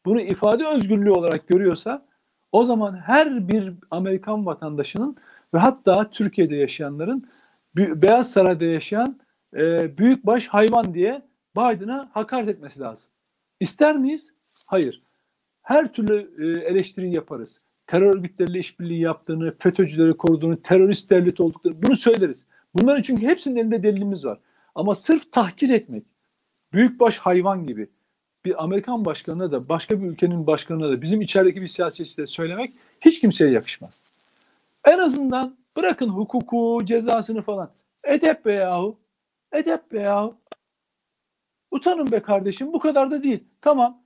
[0.07, 2.05] bunu ifade özgürlüğü olarak görüyorsa
[2.51, 5.17] o zaman her bir Amerikan vatandaşının
[5.53, 7.23] ve hatta Türkiye'de yaşayanların
[7.75, 9.19] Beyaz Saray'da yaşayan
[9.55, 11.21] e, büyükbaş hayvan diye
[11.57, 13.11] Biden'a hakaret etmesi lazım.
[13.59, 14.33] İster miyiz?
[14.67, 15.01] Hayır.
[15.61, 17.59] Her türlü e, eleştiri yaparız.
[17.87, 22.45] Terör örgütleriyle işbirliği yaptığını, FETÖ'cüleri koruduğunu, terörist devlet olduklarını bunu söyleriz.
[22.75, 24.39] Bunların çünkü hepsinin elinde delilimiz var.
[24.75, 26.03] Ama sırf tahkir etmek,
[26.73, 27.89] büyükbaş hayvan gibi
[28.45, 32.71] bir Amerikan başkanına da başka bir ülkenin başkanına da bizim içerideki bir siyasetçide söylemek
[33.01, 34.03] hiç kimseye yakışmaz.
[34.85, 37.71] En azından bırakın hukuku, cezasını falan.
[38.05, 38.97] Edep be yahu.
[39.51, 40.35] Edep be yahu.
[41.71, 42.73] Utanın be kardeşim.
[42.73, 43.43] Bu kadar da değil.
[43.61, 44.03] Tamam.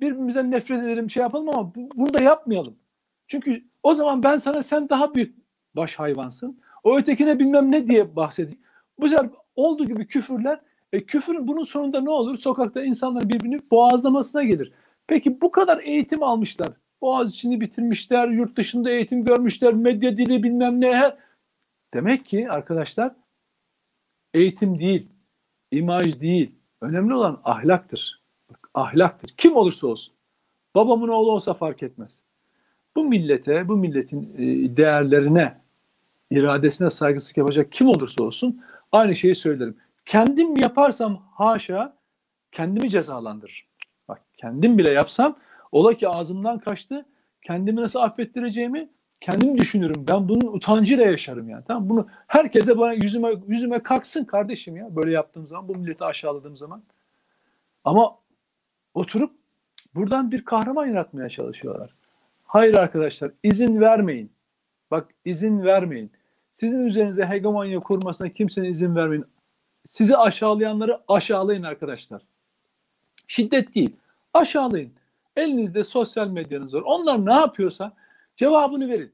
[0.00, 2.76] Birbirimizden nefret edelim şey yapalım ama bunu da yapmayalım.
[3.26, 5.36] Çünkü o zaman ben sana sen daha büyük
[5.76, 6.60] baş hayvansın.
[6.84, 8.60] O ötekine bilmem ne diye bahsedeyim.
[8.98, 10.60] Bu sefer olduğu gibi küfürler
[10.92, 12.38] e, küfür bunun sonunda ne olur?
[12.38, 14.72] Sokakta insanlar birbirini boğazlamasına gelir.
[15.06, 16.68] Peki bu kadar eğitim almışlar.
[17.00, 21.16] Boğaz içini bitirmişler, yurt dışında eğitim görmüşler, medya dili bilmem ne.
[21.94, 23.12] Demek ki arkadaşlar
[24.34, 25.08] eğitim değil,
[25.70, 26.54] imaj değil.
[26.80, 28.22] Önemli olan ahlaktır.
[28.50, 29.34] Bak, ahlaktır.
[29.36, 30.14] Kim olursa olsun.
[30.74, 32.20] Babamın oğlu olsa fark etmez.
[32.96, 35.60] Bu millete, bu milletin e, değerlerine,
[36.30, 38.62] iradesine saygısızlık yapacak kim olursa olsun
[38.92, 39.76] aynı şeyi söylerim.
[40.10, 41.96] Kendim yaparsam haşa
[42.52, 43.66] kendimi cezalandırırım.
[44.08, 45.38] Bak kendim bile yapsam
[45.72, 47.06] ola ki ağzımdan kaçtı.
[47.42, 48.88] Kendimi nasıl affettireceğimi
[49.20, 50.04] kendim düşünürüm.
[50.08, 51.64] Ben bunun utancıyla yaşarım yani.
[51.66, 56.56] Tamam bunu herkese bana yüzüme yüzüme kalksın kardeşim ya böyle yaptığım zaman bu milleti aşağıladığım
[56.56, 56.82] zaman.
[57.84, 58.18] Ama
[58.94, 59.32] oturup
[59.94, 61.90] buradan bir kahraman yaratmaya çalışıyorlar.
[62.44, 64.32] Hayır arkadaşlar izin vermeyin.
[64.90, 66.12] Bak izin vermeyin.
[66.52, 69.24] Sizin üzerinize hegemonya kurmasına kimsenin izin vermeyin.
[69.86, 72.22] Sizi aşağılayanları aşağılayın arkadaşlar.
[73.26, 73.96] Şiddet değil.
[74.34, 74.92] Aşağılayın.
[75.36, 76.82] Elinizde sosyal medyanız var.
[76.82, 77.92] Onlar ne yapıyorsa
[78.36, 79.12] cevabını verin.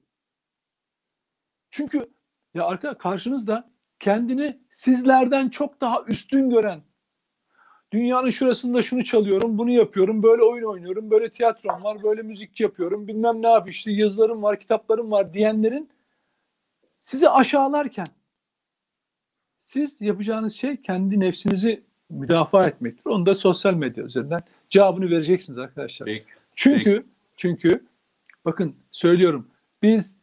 [1.71, 2.11] Çünkü
[2.55, 6.81] ya arka karşınızda kendini sizlerden çok daha üstün gören
[7.93, 13.09] dünyanın şurasında şunu çalıyorum, bunu yapıyorum, böyle oyun oynuyorum, böyle tiyatrom var, böyle müzik yapıyorum,
[13.09, 15.91] bilmem ne yapıyorum, işte yazılarım var, kitaplarım var diyenlerin
[17.03, 18.07] sizi aşağılarken
[19.67, 23.11] siz yapacağınız şey kendi nefsinizi müdafaa etmektir.
[23.11, 24.41] Onu da sosyal medya üzerinden
[24.71, 26.07] cevabını vereceksiniz arkadaşlar.
[26.07, 26.25] Peki.
[26.55, 27.07] Çünkü
[27.37, 27.87] çünkü
[28.45, 29.51] bakın söylüyorum
[29.83, 30.19] biz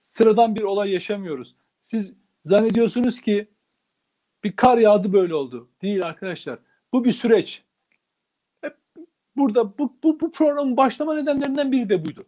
[0.00, 1.54] sıradan bir olay yaşamıyoruz.
[1.84, 2.12] Siz
[2.44, 3.48] zannediyorsunuz ki
[4.44, 5.68] bir kar yağdı böyle oldu.
[5.82, 6.58] Değil arkadaşlar.
[6.92, 7.62] Bu bir süreç.
[8.60, 8.76] Hep
[9.36, 12.26] burada bu, bu, bu programın başlama nedenlerinden biri de buydu.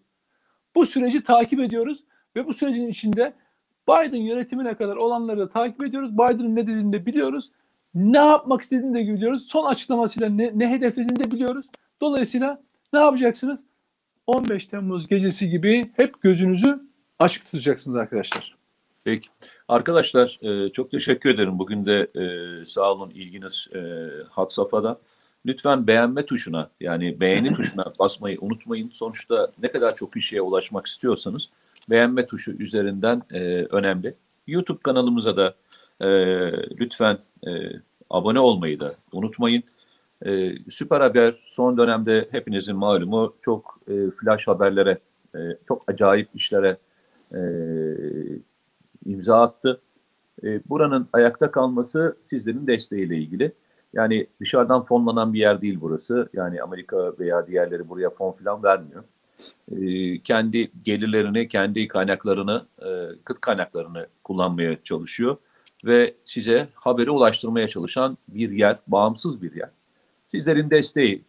[0.74, 2.04] Bu süreci takip ediyoruz
[2.36, 3.34] ve bu sürecin içinde
[3.88, 6.12] Biden yönetimine kadar olanları da takip ediyoruz.
[6.12, 7.50] Biden'ın ne dediğini de biliyoruz.
[7.94, 9.46] Ne yapmak istediğini de biliyoruz.
[9.48, 11.66] Son açıklamasıyla ne, ne hedeflediğini de biliyoruz.
[12.00, 12.62] Dolayısıyla
[12.92, 13.64] ne yapacaksınız?
[14.26, 16.80] 15 Temmuz gecesi gibi hep gözünüzü
[17.18, 18.56] açık tutacaksınız arkadaşlar.
[19.04, 19.28] Peki.
[19.68, 21.58] Arkadaşlar e, çok teşekkür ederim.
[21.58, 23.80] Bugün de e, sağ olun ilginiz e,
[24.30, 25.00] had safhada.
[25.46, 28.90] Lütfen beğenme tuşuna yani beğeni tuşuna basmayı unutmayın.
[28.90, 31.48] Sonuçta ne kadar çok kişiye ulaşmak istiyorsanız
[31.90, 34.14] beğenme tuşu üzerinden e, önemli.
[34.46, 35.54] YouTube kanalımıza da
[36.00, 36.08] e,
[36.80, 37.50] lütfen e,
[38.10, 39.62] abone olmayı da unutmayın.
[40.26, 44.98] E, Süper Haber son dönemde hepinizin malumu çok e, flash haberlere,
[45.34, 46.76] e, çok acayip işlere
[47.34, 47.40] e,
[49.06, 49.80] imza attı.
[50.44, 53.52] E, buranın ayakta kalması sizlerin desteğiyle ilgili.
[53.92, 56.28] Yani dışarıdan fonlanan bir yer değil burası.
[56.32, 59.04] Yani Amerika veya diğerleri buraya fon falan vermiyor.
[59.72, 62.88] E, kendi gelirlerini, kendi kaynaklarını, e,
[63.24, 65.36] kıt kaynaklarını kullanmaya çalışıyor
[65.84, 69.70] ve size haberi ulaştırmaya çalışan bir yer, bağımsız bir yer.
[70.30, 71.22] Sizlerin desteği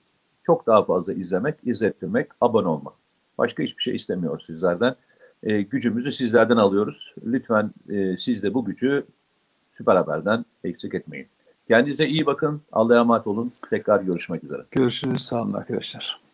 [0.44, 2.94] çok daha fazla izlemek, izlettirmek, abone olmak.
[3.38, 4.96] Başka hiçbir şey istemiyoruz sizlerden.
[5.44, 7.14] E, gücümüzü sizlerden alıyoruz.
[7.26, 9.06] Lütfen e, siz de bu gücü
[9.72, 11.28] Süper Haber'den eksik etmeyin.
[11.68, 12.62] Kendinize iyi bakın.
[12.72, 13.52] Allah'a emanet olun.
[13.70, 14.62] Tekrar görüşmek üzere.
[14.72, 15.22] Görüşürüz.
[15.22, 16.25] Sağ olun arkadaşlar.